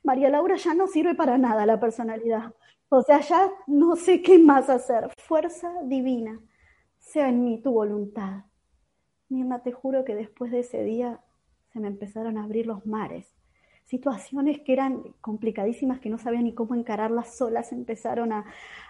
[0.03, 2.55] María Laura ya no sirve para nada la personalidad.
[2.89, 5.11] O sea, ya no sé qué más hacer.
[5.19, 6.41] Fuerza divina
[7.13, 8.45] sea en mí tu voluntad.
[9.29, 11.21] Mirna, te juro que después de ese día
[11.73, 13.27] se me empezaron a abrir los mares.
[13.85, 18.45] Situaciones que eran complicadísimas, que no sabía ni cómo encararlas solas, empezaron a,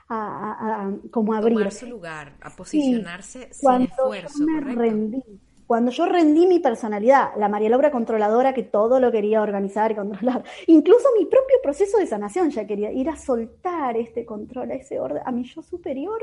[0.08, 1.56] a, como abrir.
[1.58, 4.44] Tomar su lugar, a posicionarse sin esfuerzo.
[4.44, 5.22] me rendí,
[5.68, 9.96] cuando yo rendí mi personalidad, la María Laura controladora que todo lo quería organizar y
[9.96, 14.76] controlar, incluso mi propio proceso de sanación ya quería ir a soltar este control, a
[14.76, 16.22] ese orden, a mi yo superior,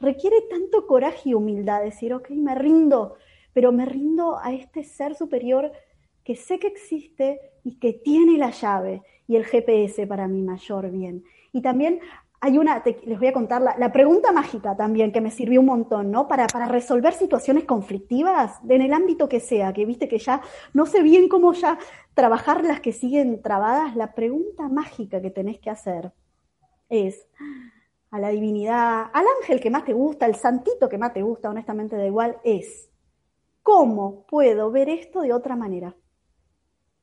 [0.00, 3.16] requiere tanto coraje y humildad decir, ok, me rindo,
[3.52, 5.72] pero me rindo a este ser superior
[6.24, 10.90] que sé que existe y que tiene la llave y el GPS para mi mayor
[10.90, 11.24] bien.
[11.52, 12.00] Y también
[12.40, 16.10] hay una, les voy a contar la, pregunta mágica también que me sirvió un montón,
[16.10, 16.28] ¿no?
[16.28, 20.40] Para, para resolver situaciones conflictivas en el ámbito que sea, que viste que ya
[20.72, 21.78] no sé bien cómo ya
[22.14, 23.96] trabajar las que siguen trabadas.
[23.96, 26.12] La pregunta mágica que tenés que hacer
[26.88, 27.26] es
[28.10, 31.50] a la divinidad, al ángel que más te gusta, al santito que más te gusta,
[31.50, 32.90] honestamente da igual, es
[33.62, 35.94] ¿cómo puedo ver esto de otra manera?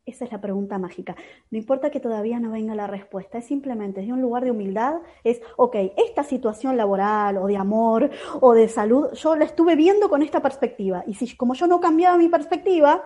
[0.04, 1.16] Esa es la pregunta mágica.
[1.50, 4.96] No importa que todavía no venga la respuesta, es simplemente desde un lugar de humildad,
[5.24, 10.10] es, ok, esta situación laboral o de amor o de salud, yo la estuve viendo
[10.10, 11.04] con esta perspectiva.
[11.08, 13.04] Y si como yo no cambiaba mi perspectiva,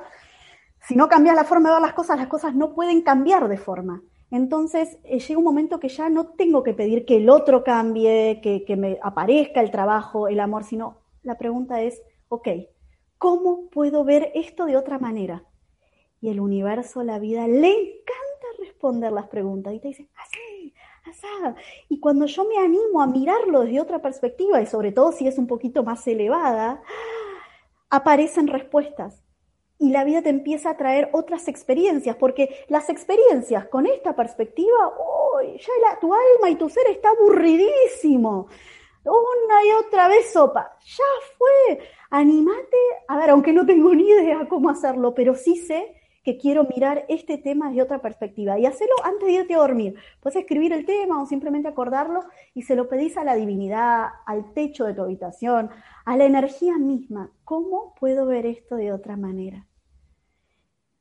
[0.87, 3.57] si no cambias la forma de ver las cosas, las cosas no pueden cambiar de
[3.57, 4.01] forma.
[4.31, 8.41] Entonces eh, llega un momento que ya no tengo que pedir que el otro cambie,
[8.41, 12.47] que, me aparezca el trabajo, el amor, sino la pregunta es, ok,
[13.17, 15.43] ¿cómo puedo ver esto de otra manera?
[16.21, 20.73] y el universo, la vida, le encanta responder las preguntas y te dice, así,
[21.05, 21.27] así.
[21.87, 25.37] Y cuando yo me animo a mirarlo desde otra perspectiva, y sobre todo si es
[25.37, 26.81] un poquito más elevada,
[27.89, 29.23] aparecen respuestas.
[29.79, 34.93] Y la vida te empieza a traer otras experiencias, porque las experiencias con esta perspectiva,
[35.57, 38.47] ya tu alma y tu ser está aburridísimo.
[39.05, 41.03] Una y otra vez sopa, ya
[41.37, 41.79] fue.
[42.09, 46.65] Anímate, a ver, aunque no tengo ni idea cómo hacerlo, pero sí sé que quiero
[46.65, 49.95] mirar este tema desde otra perspectiva y hacerlo antes de irte a dormir.
[50.19, 54.53] Puedes escribir el tema o simplemente acordarlo y se lo pedís a la divinidad, al
[54.53, 55.69] techo de tu habitación,
[56.05, 57.31] a la energía misma.
[57.45, 59.68] ¿Cómo puedo ver esto de otra manera?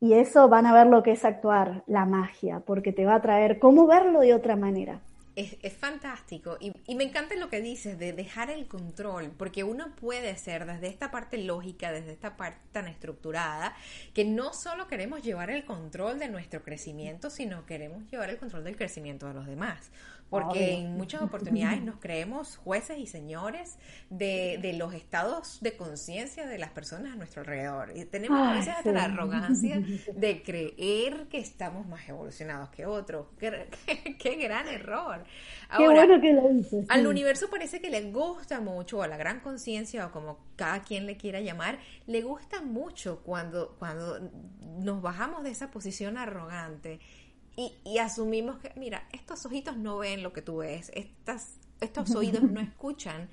[0.01, 3.23] Y eso van a ver lo que es actuar, la magia, porque te va a
[3.23, 5.01] traer cómo verlo de otra manera.
[5.35, 6.57] Es, fantástico.
[6.59, 10.67] Y, y, me encanta lo que dices de dejar el control, porque uno puede ser
[10.67, 13.77] desde esta parte lógica, desde esta parte tan estructurada,
[14.15, 18.65] que no solo queremos llevar el control de nuestro crecimiento, sino queremos llevar el control
[18.65, 19.93] del crecimiento de los demás
[20.31, 23.79] porque en muchas oportunidades nos creemos jueces y señores
[24.11, 27.93] de, de los estados de conciencia de las personas a nuestro alrededor.
[27.97, 29.83] Y tenemos a veces hasta la arrogancia
[30.14, 33.27] de creer que estamos más evolucionados que otros.
[33.38, 35.25] ¡Qué, gran error!
[35.69, 36.87] Ahora, qué bueno que lo dices.
[36.88, 40.83] Al universo parece que le gusta mucho, o a la gran conciencia, o como cada
[40.83, 44.31] quien le quiera llamar, le gusta mucho cuando, cuando
[44.79, 47.01] nos bajamos de esa posición arrogante
[47.85, 52.44] y, asumimos que, mira, estos ojitos no ven lo que tú ves, estas, estos oídos
[52.44, 53.29] no escuchan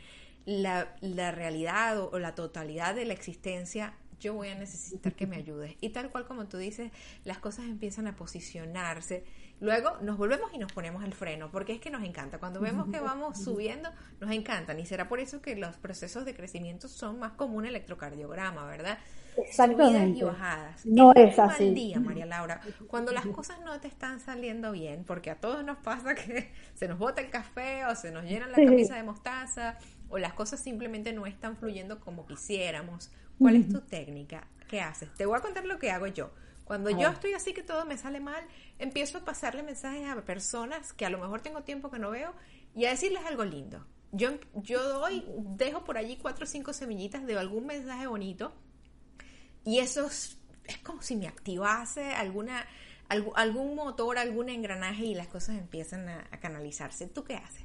[0.45, 5.35] la, la realidad o, la totalidad de la existencia, yo voy a necesitar que me
[5.35, 5.75] ayudes.
[5.79, 6.91] Y tal cual como tú dices,
[7.23, 9.25] las cosas empiezan a posicionarse.
[9.59, 12.39] Luego nos volvemos y nos ponemos el freno, porque es que nos encanta.
[12.39, 14.79] Cuando vemos que vamos subiendo, nos encantan.
[14.79, 18.97] Y será por eso que los procesos de crecimiento son más como un electrocardiograma, ¿verdad?
[19.37, 20.19] Exactamente.
[20.19, 20.85] y bajadas.
[20.85, 21.73] No es, así.
[21.73, 25.77] día, María Laura, cuando las cosas no te están saliendo bien, porque a todos nos
[25.77, 29.77] pasa que se nos bota el café o se nos llena la camisa de mostaza
[30.09, 33.11] o las cosas simplemente no están fluyendo como quisiéramos.
[33.39, 34.47] ¿Cuál es tu técnica?
[34.67, 35.13] ¿Qué haces?
[35.15, 36.31] Te voy a contar lo que hago yo.
[36.63, 38.43] Cuando yo estoy así que todo me sale mal,
[38.79, 42.33] empiezo a pasarle mensajes a personas que a lo mejor tengo tiempo que no veo
[42.73, 43.85] y a decirles algo lindo.
[44.11, 48.53] Yo, yo doy, dejo por allí cuatro o cinco semillitas de algún mensaje bonito
[49.65, 50.37] y eso es,
[50.83, 52.65] como si me activase alguna,
[53.09, 57.07] algún motor, algún engranaje y las cosas empiezan a, canalizarse.
[57.07, 57.63] ¿Tú qué haces?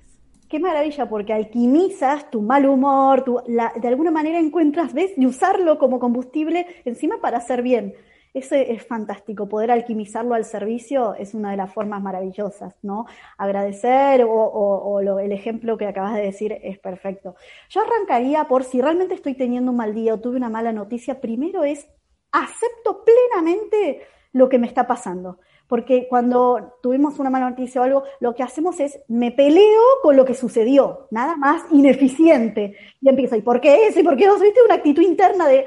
[0.49, 5.13] Qué maravilla, porque alquimizas tu mal humor, tu, de alguna manera encuentras, ¿ves?
[5.17, 7.95] Y usarlo como combustible encima para hacer bien.
[8.33, 13.07] Eso es fantástico, poder alquimizarlo al servicio es una de las formas maravillosas, ¿no?
[13.37, 17.35] Agradecer o, el ejemplo que acabas de decir es perfecto.
[17.71, 21.21] Yo arrancaría por si realmente estoy teniendo un mal día o tuve una mala noticia,
[21.21, 21.89] primero es
[22.31, 25.41] acepto plenamente lo que me está pasando.
[25.67, 30.17] Porque cuando tuvimos una mala noticia o algo, lo que hacemos es me peleo con
[30.17, 32.77] lo que sucedió, nada más ineficiente.
[33.01, 34.01] Y empiezo, ¿y por qué eso?
[34.01, 34.39] ¿Y por qué no?
[34.39, 34.63] ¿Viste?
[34.65, 35.67] Una actitud interna de,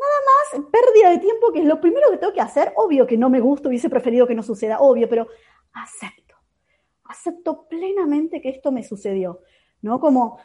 [0.00, 2.72] Nada más pérdida de tiempo, que es lo primero que tengo que hacer.
[2.76, 5.26] Obvio que no me gusta, hubiese preferido que no suceda, obvio, pero
[5.72, 6.36] acepto.
[7.04, 9.40] Acepto plenamente que esto me sucedió.
[9.80, 10.00] ¿No?
[10.00, 10.38] Como,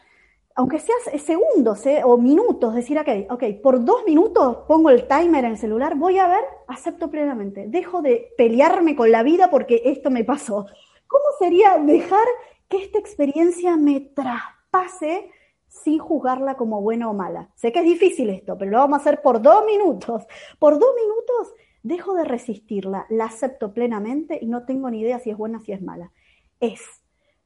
[0.55, 2.01] aunque seas segundos ¿eh?
[2.03, 6.19] o minutos, decir, ok, ok, por dos minutos pongo el timer en el celular, voy
[6.19, 7.65] a ver, acepto plenamente.
[7.67, 10.67] Dejo de pelearme con la vida porque esto me pasó.
[11.07, 12.25] ¿Cómo sería dejar
[12.69, 15.31] que esta experiencia me traspase?
[15.73, 17.49] Sin juzgarla como buena o mala.
[17.55, 20.23] Sé que es difícil esto, pero lo vamos a hacer por dos minutos.
[20.59, 25.31] Por dos minutos dejo de resistirla, la acepto plenamente y no tengo ni idea si
[25.31, 26.11] es buena o si es mala.
[26.59, 27.02] Es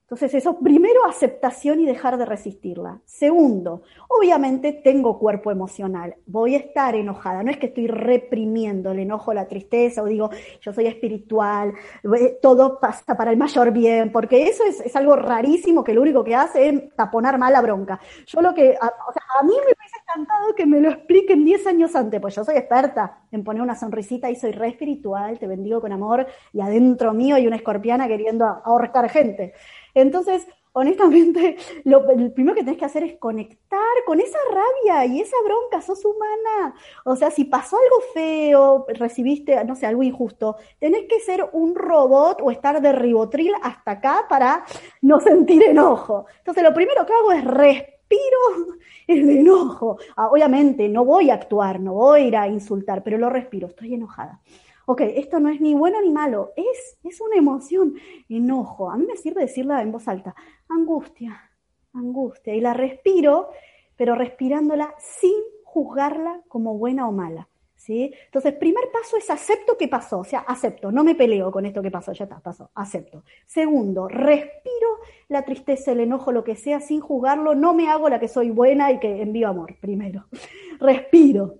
[0.08, 3.02] entonces eso, primero aceptación y dejar de resistirla.
[3.04, 9.00] Segundo, obviamente tengo cuerpo emocional, voy a estar enojada, no es que estoy reprimiendo el
[9.00, 10.30] enojo, la tristeza o digo
[10.62, 11.74] yo soy espiritual,
[12.17, 16.24] eh, todo pasa para el mayor bien, porque eso es, algo rarísimo que lo único
[16.24, 18.00] que hace es taponar mal la bronca.
[18.28, 21.43] Yo lo que, a, o sea, a mí me hubiese encantado que me lo expliquen
[21.43, 25.38] 10 años antes, pues yo soy experta en poner una sonrisita y soy re espiritual,
[25.38, 29.54] te bendigo con amor y adentro mío hay una escorpiana queriendo ahorcar gente.
[30.01, 35.36] Entonces, honestamente, lo, primero que tenés que hacer es conectar con esa rabia y esa
[35.43, 36.76] bronca, sos humana.
[37.03, 41.74] O sea, si pasó algo feo, recibiste, no sé, algo injusto, tenés que ser un
[41.74, 44.65] robot o estar de ribotril hasta acá para
[45.01, 46.28] no sentir enojo.
[46.38, 48.39] Entonces, lo primero que hago es respiro
[49.07, 49.97] el enojo.
[50.15, 53.67] Ah, obviamente, no voy a actuar, no voy a ir a insultar, pero lo respiro,
[53.67, 54.41] estoy enojada
[54.89, 57.95] ok, esto no es ni bueno ni malo, es, es una emoción,
[58.29, 58.89] enojo.
[58.89, 60.33] A mí me sirve decirla en voz alta,
[60.69, 61.51] angustia,
[61.93, 62.55] angustia.
[62.55, 63.49] Y la respiro,
[63.97, 65.35] pero respirándola sin
[65.65, 68.13] juzgarla como buena o mala, ¿sí?
[68.25, 71.81] Entonces, primer paso es acepto que pasó, o sea, acepto, no me peleo con esto
[71.81, 73.25] que pasó, ya está, pasó, acepto.
[73.45, 74.88] Segundo, respiro
[75.27, 78.51] la tristeza, el enojo, lo que sea, sin juzgarlo, no me hago la que soy
[78.51, 80.27] buena y que envío amor, primero.
[80.79, 81.55] Respiro.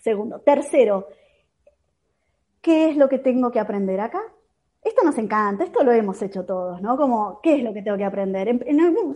[0.00, 0.40] Segundo.
[0.40, 1.06] Tercero,
[2.60, 4.20] ¿qué es lo que tengo que aprender acá?
[4.82, 6.96] Esto nos encanta, esto lo hemos hecho todos, ¿no?
[6.96, 8.48] Como, ¿qué es lo que tengo que aprender?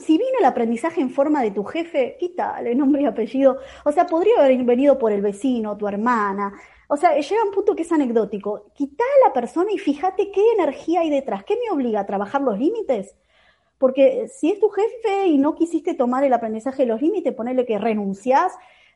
[0.00, 3.58] si vino el aprendizaje en forma de tu jefe, quítale nombre y apellido.
[3.84, 6.52] O sea, podría haber venido por el vecino, tu hermana.
[6.88, 8.66] O sea, llega un punto que es anecdótico.
[8.74, 11.44] Quita a la persona y fíjate qué energía hay detrás.
[11.44, 13.16] ¿Qué me obliga a trabajar los límites?
[13.78, 17.64] Porque si es tu jefe y no quisiste tomar el aprendizaje de los límites, ponerle
[17.64, 18.52] que renunciás,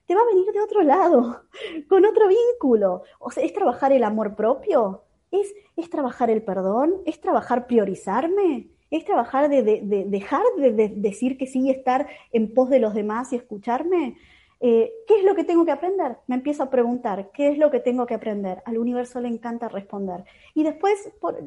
[0.06, 1.42] te va a venir de otro lado,
[1.88, 3.02] con otro vínculo.
[3.18, 9.04] O sea, es trabajar el amor propio es, trabajar el perdón, es trabajar priorizarme, es
[9.04, 9.62] trabajar de,
[10.06, 14.16] dejar de, decir que sí y estar en pos de los demás y escucharme.
[14.60, 16.16] Eh, ¿Qué es lo que tengo que aprender?
[16.26, 18.62] Me empiezo a preguntar, ¿qué es lo que tengo que aprender?
[18.64, 20.24] Al universo le encanta responder.
[20.54, 21.38] Y después, por,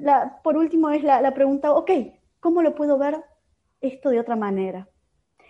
[0.44, 1.92] por último, es la, la pregunta, ok,
[2.40, 3.24] ¿cómo lo puedo ver
[3.82, 4.88] esto de otra manera?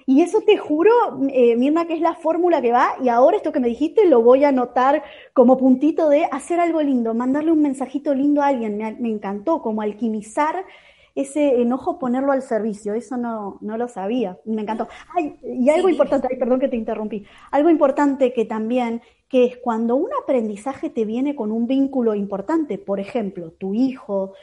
[0.10, 0.91] Y eso te juro,
[1.32, 4.24] eh, Mirna, que es la fórmula que va, y ahora esto que me dijiste lo
[4.24, 5.03] voy a anotar
[5.34, 9.84] como puntito de hacer algo lindo, mandarle un mensajito lindo a alguien, me, encantó, como
[9.84, 10.66] alquimizar
[11.14, 14.88] ese enojo, ponerlo al servicio, eso no, no lo sabía, me encantó.
[15.16, 19.57] Ay, y algo importante, ay, perdón que te interrumpí, algo importante que también, que es
[19.57, 24.34] cuando un aprendizaje te viene con un vínculo importante, por ejemplo, tu hijo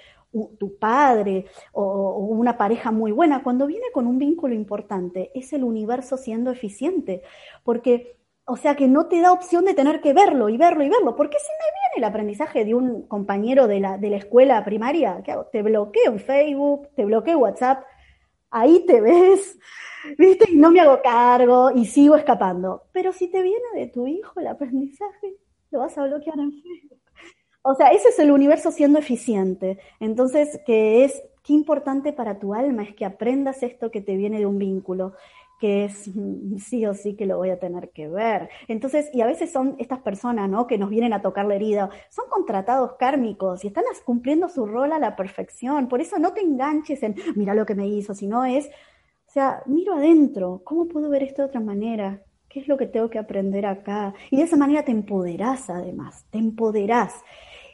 [0.59, 5.65] tu padre o, una pareja muy buena, cuando viene con un vínculo importante, es el
[5.65, 7.23] universo siendo eficiente,
[7.65, 10.89] porque, o sea, que no te da opción de tener que verlo y verlo y
[10.89, 14.65] verlo, porque si me viene el aprendizaje de un compañero de la, de la escuela
[14.65, 15.47] primaria, ¿qué hago?
[15.47, 17.85] Te bloqueo en Facebook, te bloqueo WhatsApp,
[18.51, 19.59] ahí te ves,
[20.19, 20.51] ¿viste?
[20.51, 22.85] Y no me hago cargo y sigo escapando.
[22.93, 25.37] Pero si te viene de tu hijo el aprendizaje,
[25.71, 27.06] lo vas a bloquear en Facebook.
[27.69, 29.79] O sea, ese es el universo siendo eficiente.
[29.99, 34.39] Entonces, que es, qué importante para tu alma es que aprendas esto que te viene
[34.39, 35.15] de un vínculo,
[35.59, 38.51] que es mm, sí o sí que lo voy a tener que ver.
[38.69, 40.69] Entonces, y a veces son estas personas, ¿no?
[40.69, 44.93] Que nos vienen a tocar la herida, son contratados kármicos y están cumpliendo su rol
[44.93, 45.89] a la perfección.
[45.89, 49.65] Por eso no te enganches en, mira lo que me hizo, sino es, o sea,
[49.67, 52.23] miro adentro, ¿cómo puedo ver esto de otra manera?
[52.49, 54.15] ¿Qué es lo que tengo que aprender acá?
[54.31, 57.13] Y de esa manera te empoderás además, te empoderás.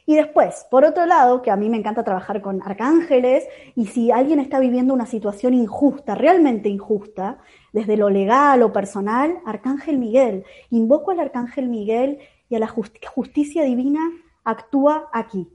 [0.04, 3.44] Y después, por otro lado, que a mí me encanta trabajar con arcángeles,
[3.76, 7.38] y si alguien está viviendo una situación injusta, realmente injusta,
[7.72, 10.44] desde lo legal o personal, Arcángel Miguel.
[10.70, 14.00] Invoco al Arcángel Miguel y a la justicia divina
[14.44, 15.48] actúa aquí.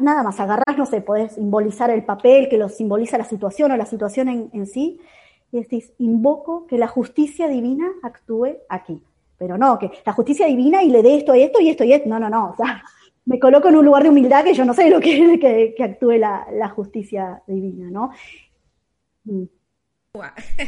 [0.00, 3.76] Nada más, agarrás, no sé, podés simbolizar el papel que lo simboliza la situación o
[3.76, 5.00] la situación en, sí,
[5.52, 9.02] y decís, invoco que la justicia divina actúe aquí.
[9.38, 11.92] Pero no, que la justicia divina y le dé esto y esto y esto y
[11.92, 12.08] esto.
[12.08, 12.50] No, no, no.
[12.50, 12.82] O sea,
[13.26, 15.82] me coloco en un lugar de humildad que yo no sé lo que es que,
[15.82, 18.10] actúe la, justicia divina, ¿no?
[19.24, 19.44] Mm.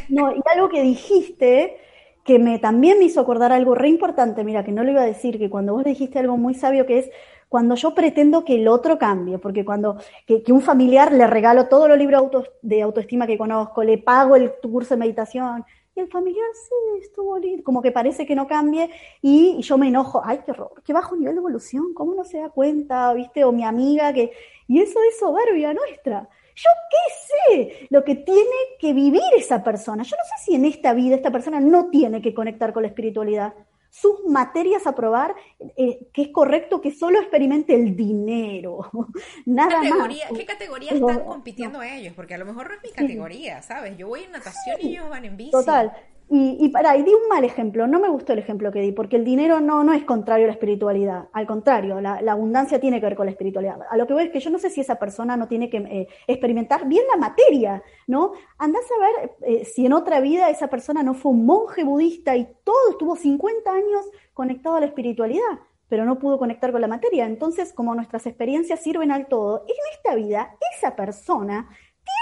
[0.09, 1.77] No, y algo que dijiste
[2.23, 5.05] que me también me hizo acordar algo re importante, mira, que no lo iba a
[5.05, 7.09] decir, que cuando vos dijiste algo muy sabio que es
[7.47, 9.97] cuando yo pretendo que el otro cambie, porque cuando
[10.27, 12.29] que, un familiar le regalo todos los libros
[12.61, 15.65] de autoestima que conozco, le pago el curso de meditación,
[15.99, 18.89] el familiar sí estuvo lindo, como que parece que no cambie
[19.21, 22.39] y, yo me enojo, ay, qué horror, qué bajo nivel de evolución, ¿cómo no se
[22.39, 23.43] da cuenta, viste?
[23.43, 24.31] O mi amiga que,
[24.67, 26.29] y eso es soberbia nuestra.
[26.55, 28.41] Yo qué sé lo que tiene
[28.79, 30.03] que vivir esa persona.
[30.03, 32.89] Yo no sé si en esta vida esta persona no tiene que conectar con la
[32.89, 33.53] espiritualidad
[33.89, 35.35] sus materias a probar,
[35.77, 38.89] eh, que es correcto que solo experimente el dinero,
[39.45, 40.09] nada más.
[40.35, 42.13] ¿Qué categoría están compitiendo ellos?
[42.15, 43.97] Porque a lo mejor no es mi categoría, ¿sabes?
[43.97, 45.51] Yo voy en natación y ellos van en bici.
[45.51, 45.91] Total.
[46.31, 48.91] Y, y para, y di un mal ejemplo, no me gustó el ejemplo que di,
[48.91, 52.99] porque el dinero no, no es contrario a la espiritualidad, al contrario, la, abundancia tiene
[52.99, 53.79] que ver con la espiritualidad.
[53.89, 55.77] A lo que voy es que yo no sé si esa persona no tiene que
[55.77, 58.33] eh, experimentar bien la materia, ¿no?
[58.59, 62.35] Andás a ver eh, si en otra vida esa persona no fue un monje budista
[62.35, 64.05] y todo estuvo 50 años
[64.35, 67.25] conectado a la espiritualidad, pero no pudo conectar con la materia.
[67.25, 71.67] Entonces, como nuestras experiencias sirven al todo, en esta vida esa persona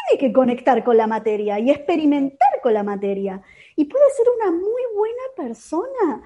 [0.07, 3.41] tiene que conectar con la materia y experimentar con la materia.
[3.77, 6.23] Y puede ser una muy buena persona,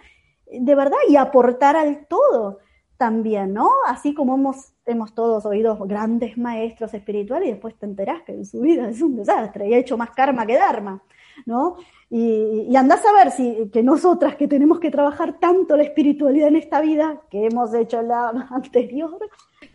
[0.50, 2.60] de verdad, y aportar al todo
[2.96, 3.70] también, ¿no?
[3.88, 8.46] Así como hemos, hemos todos oído grandes maestros espirituales y después te enterás que en
[8.46, 11.04] su vida es un desastre y ha hecho más karma que dharma,
[11.46, 11.76] ¿no?
[12.10, 16.48] Y, y andás a ver si que nosotras que tenemos que trabajar tanto la espiritualidad
[16.48, 19.18] en esta vida que hemos hecho la anterior,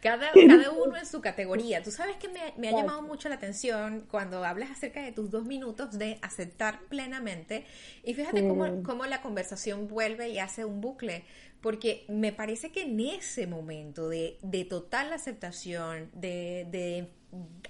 [0.01, 1.83] cada, cada, uno en su categoría.
[1.83, 5.45] Tú sabes que me, ha llamado mucho la atención cuando hablas acerca de tus dos
[5.45, 7.65] minutos de aceptar plenamente.
[8.05, 11.25] Y fíjate cómo, cómo, la conversación vuelve y hace un bucle
[11.61, 17.11] porque me parece que en ese momento de, de total aceptación, de, de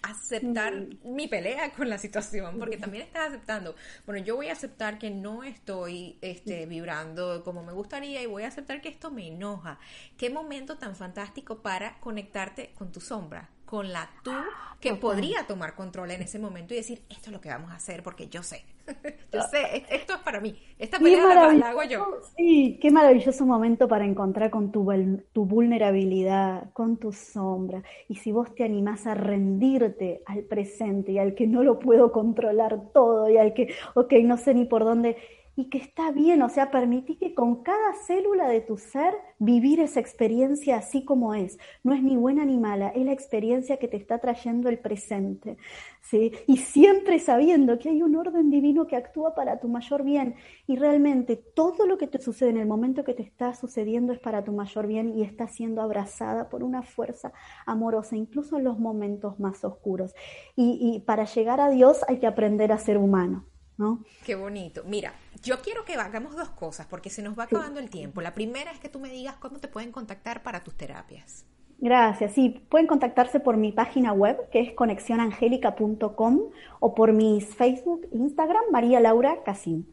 [0.02, 4.98] aceptar mi pelea con la situación, porque también estás aceptando, bueno, yo voy a aceptar
[4.98, 9.26] que no estoy este, vibrando como me gustaría y voy a aceptar que esto me
[9.26, 9.78] enoja.
[10.16, 14.32] Qué momento tan fantástico para conectarte con tu sombra, con la tú
[14.80, 17.74] que podría tomar control en ese momento y decir, esto es lo que vamos a
[17.74, 18.62] hacer porque yo sé,
[19.32, 22.20] yo sé, esto es para mí, esta pelea la, hago yo.
[22.36, 24.86] Sí, qué maravilloso momento para encontrar con tu,
[25.32, 27.82] tu vulnerabilidad, con tu sombra.
[28.08, 32.12] Y si vos te animás a rendirte al presente y al que no lo puedo
[32.12, 35.16] controlar todo y al que, ok, no sé ni por dónde,
[35.56, 39.80] y que está bien, o sea, permití que con cada célula de tu ser vivir
[39.80, 41.58] esa experiencia así como es.
[41.82, 45.56] No es ni buena ni mala, es la experiencia que te está trayendo el presente.
[46.02, 46.32] ¿sí?
[46.46, 50.34] Y siempre sabiendo que hay un orden divino que actúa para tu mayor bien.
[50.66, 54.18] Y realmente todo lo que te sucede en el momento que te está sucediendo es
[54.18, 57.32] para tu mayor bien y está siendo abrazada por una fuerza
[57.64, 60.14] amorosa, incluso en los momentos más oscuros.
[60.54, 63.46] Y, y para llegar a Dios hay que aprender a ser humano.
[63.78, 64.04] ¿No?
[64.24, 64.82] Qué bonito.
[64.86, 65.12] Mira,
[65.42, 68.20] yo quiero que hagamos dos cosas porque se nos va acabando el tiempo.
[68.20, 71.44] La primera es que tú me digas cómo te pueden contactar para tus terapias.
[71.78, 72.32] Gracias.
[72.32, 76.40] Sí, pueden contactarse por mi página web, que es conexionangélica.com,
[76.80, 79.84] o por mis Facebook, Instagram, María Laura Casim.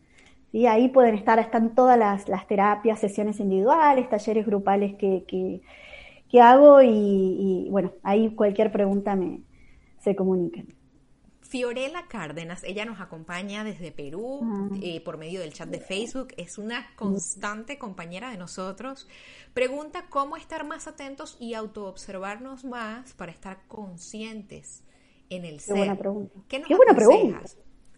[0.54, 6.82] Y ahí pueden estar, están todas las, terapias, sesiones individuales, talleres grupales que, que, hago
[6.82, 9.42] y, y, bueno, ahí cualquier pregunta me
[10.00, 10.83] se comuniquen.
[11.54, 14.42] Fiorella Cárdenas, ella nos acompaña desde Perú
[14.82, 19.08] eh, por medio del chat de Facebook, es una constante compañera de nosotros.
[19.54, 24.84] Pregunta cómo estar más atentos y autoobservarnos más para estar conscientes
[25.30, 25.78] en el ser.
[25.78, 26.40] Buena pregunta.
[26.48, 27.42] ¿Qué, buena pregunta.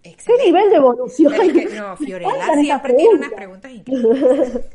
[0.04, 1.34] ¿Qué nivel de evolución?
[1.78, 4.66] no, Fiorella siempre tiene unas preguntas increíbles.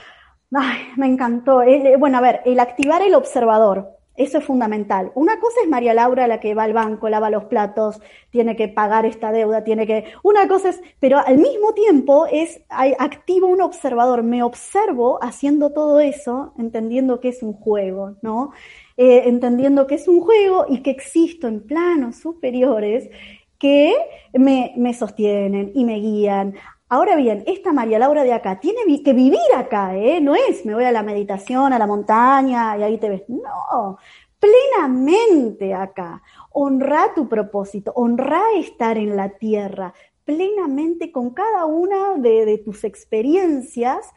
[0.54, 1.60] Ay, me encantó.
[1.60, 3.99] Eh, bueno, a ver, el activar el observador.
[4.16, 5.12] Eso es fundamental.
[5.14, 8.00] Una cosa es María Laura la que va al banco, lava los platos,
[8.30, 10.04] tiene que pagar esta deuda, tiene que...
[10.22, 14.22] Una cosa es, pero al mismo tiempo es activo un observador.
[14.22, 18.50] Me observo haciendo todo eso, entendiendo que es un juego, ¿no?
[18.96, 23.08] Eh, entendiendo que es un juego y que existo en planos superiores
[23.58, 23.94] que
[24.34, 26.54] me, me sostienen y me guían.
[26.92, 30.20] Ahora bien, esta María Laura de acá tiene que vivir acá, ¿eh?
[30.20, 33.22] No es, me voy a la meditación, a la montaña y ahí te ves.
[33.28, 33.96] No,
[34.40, 36.20] plenamente acá.
[36.50, 42.82] Honra tu propósito, honra estar en la tierra, plenamente con cada una de, de tus
[42.82, 44.10] experiencias,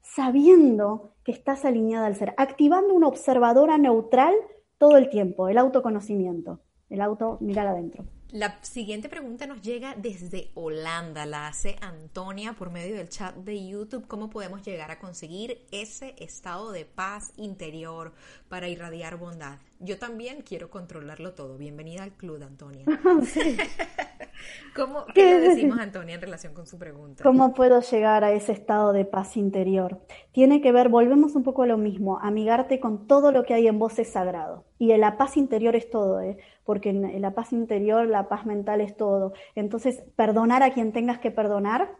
[0.00, 4.32] sabiendo que estás alineada al ser, activando una observadora neutral
[4.78, 8.06] todo el tiempo, el autoconocimiento, el auto mirar adentro.
[8.32, 13.68] La siguiente pregunta nos llega desde Holanda, la hace Antonia por medio del chat de
[13.68, 14.08] YouTube.
[14.08, 18.12] ¿Cómo podemos llegar a conseguir ese estado de paz interior
[18.48, 19.58] para irradiar bondad?
[19.78, 21.56] Yo también quiero controlarlo todo.
[21.56, 22.84] Bienvenida al club, Antonia.
[24.74, 27.22] ¿Cómo, ¿Qué le decimos a Antonia en relación con su pregunta?
[27.22, 30.00] ¿Cómo puedo llegar a ese estado de paz interior?
[30.32, 33.68] Tiene que ver, volvemos un poco a lo mismo, amigarte con todo lo que hay
[33.68, 34.64] en vos es sagrado.
[34.78, 36.38] Y la paz interior es todo, ¿eh?
[36.66, 39.32] Porque la paz interior, la paz mental es todo.
[39.54, 41.96] Entonces, perdonar a quien tengas que perdonar,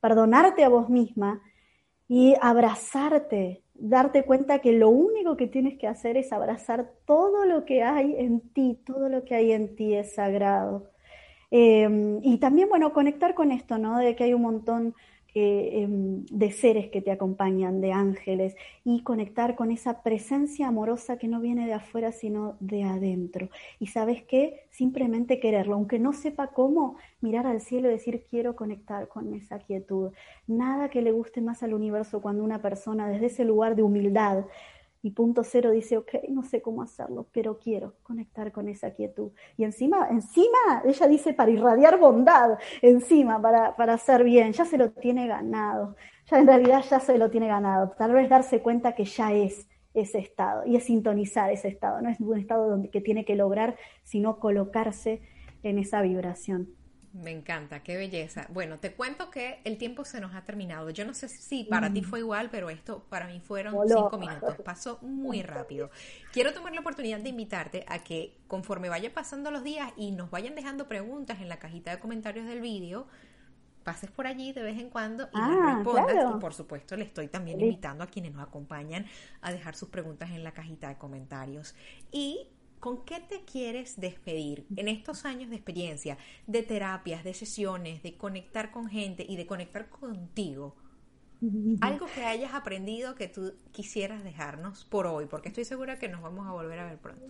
[0.00, 1.42] perdonarte a vos misma
[2.08, 7.64] y abrazarte, darte cuenta que lo único que tienes que hacer es abrazar todo lo
[7.66, 10.90] que hay en ti, todo lo que hay en ti es sagrado.
[11.50, 13.98] Em, y también, bueno, conectar con esto, ¿no?
[13.98, 14.94] De que hay un montón
[15.38, 21.28] Em, de seres que te acompañan, de ángeles, y conectar con esa presencia amorosa que
[21.28, 23.50] no viene de afuera, sino de adentro.
[23.78, 28.56] Y sabes qué, simplemente quererlo, aunque no sepa cómo, mirar al cielo y decir quiero
[28.56, 30.12] conectar con esa quietud.
[30.46, 34.46] Nada que le guste más al universo cuando una persona desde ese lugar de humildad
[35.06, 39.30] y punto cero dice, ok, no sé cómo hacerlo, pero quiero conectar con esa quietud.
[39.56, 44.76] Y encima, encima, ella dice para irradiar bondad, encima, para, para hacer bien, ya se
[44.76, 45.94] lo tiene ganado,
[46.28, 47.94] ya en realidad ya se lo tiene ganado.
[47.96, 52.08] Tal vez darse cuenta que ya es ese estado y es sintonizar ese estado, no
[52.08, 55.22] es un estado donde, que tiene que lograr, sino colocarse
[55.62, 56.74] en esa vibración.
[57.22, 58.46] Me encanta, qué belleza.
[58.50, 60.90] Bueno, te cuento que el tiempo se nos ha terminado.
[60.90, 62.04] Yo no sé si para ti mm.
[62.04, 64.56] fue igual, pero esto para mí fueron cinco minutos.
[64.64, 65.90] Pasó muy rápido.
[66.32, 70.30] Quiero tomar la oportunidad de invitarte a que conforme vayan pasando los días y nos
[70.30, 73.06] vayan dejando preguntas en la cajita de comentarios del vídeo,
[73.82, 76.16] pases por allí de vez en cuando y ah, respondas.
[76.36, 79.06] Y por supuesto, le estoy también invitando a quienes nos acompañan
[79.40, 81.74] a dejar sus preguntas en la cajita de comentarios.
[82.10, 82.48] Y
[82.80, 88.16] ¿Con qué te quieres despedir en estos años de experiencia, de terapias, de sesiones, de
[88.16, 90.76] conectar con gente y de conectar contigo?
[91.82, 96.22] Algo que hayas aprendido que tú quisieras dejarnos por hoy, porque estoy segura que nos
[96.22, 97.26] vamos a volver a ver pronto.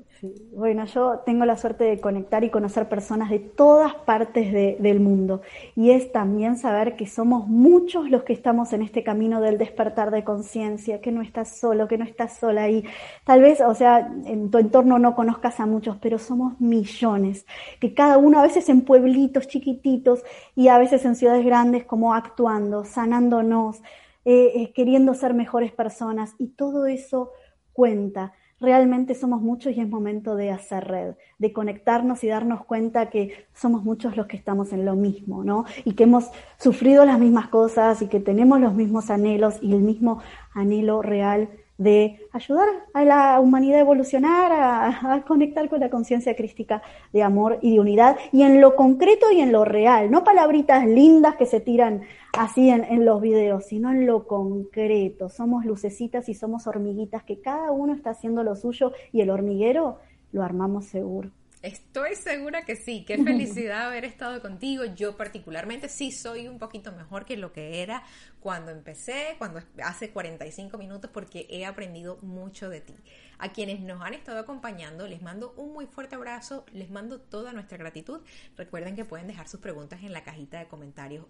[0.53, 5.43] Bueno, yo tengo la suerte de conectar y conocer personas de todas partes del mundo
[5.75, 10.13] y es también saber que somos muchos los que estamos en este camino del despertar
[10.13, 12.85] de conciencia, que no estás solo, que no estás sola ahí.
[13.25, 17.45] Tal vez, o sea, en tu entorno no conozcas a muchos, pero somos millones,
[17.81, 20.23] que cada uno a veces en pueblitos chiquititos
[20.55, 23.83] y a veces en ciudades grandes como actuando, sanándonos
[24.29, 27.31] eh, eh, queriendo ser mejores personas y todo eso
[27.73, 28.33] cuenta.
[28.59, 33.47] Realmente somos muchos y es momento de hacer red, de conectarnos y darnos cuenta que
[33.55, 35.65] somos muchos los que estamos en lo mismo, ¿no?
[35.85, 39.83] Y que hemos sufrido las mismas cosas y que tenemos los mismos anhelos y el
[39.83, 40.21] mismo
[40.55, 41.49] anhelo real
[41.79, 47.59] de ayudar a la humanidad a evolucionar, a, conectar con la conciencia crística de amor
[47.63, 51.47] y de unidad, y en lo concreto y en lo real, no palabritas lindas que
[51.47, 52.03] se tiran
[52.39, 55.29] así en, en los videos, sino en lo concreto.
[55.29, 59.99] Somos lucecitas y somos hormiguitas que cada uno está haciendo lo suyo y el hormiguero
[60.33, 61.31] lo armamos seguro.
[61.67, 63.05] Estoy segura que sí.
[63.05, 64.85] Qué felicidad haber estado contigo.
[64.85, 68.05] Yo particularmente sí soy un poquito mejor que lo que era
[68.39, 72.95] cuando empecé, cuando hace 45 minutos, porque he aprendido mucho de ti.
[73.39, 77.53] A quienes nos han estado acompañando, les mando un muy fuerte abrazo, les mando toda
[77.53, 78.21] nuestra gratitud.
[78.57, 81.27] Recuerden que pueden dejar sus preguntas en la cajita de comentarios.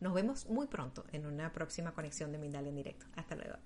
[0.00, 3.06] Nos vemos muy pronto en una próxima conexión de Mindalia en directo.
[3.14, 3.58] Hasta luego.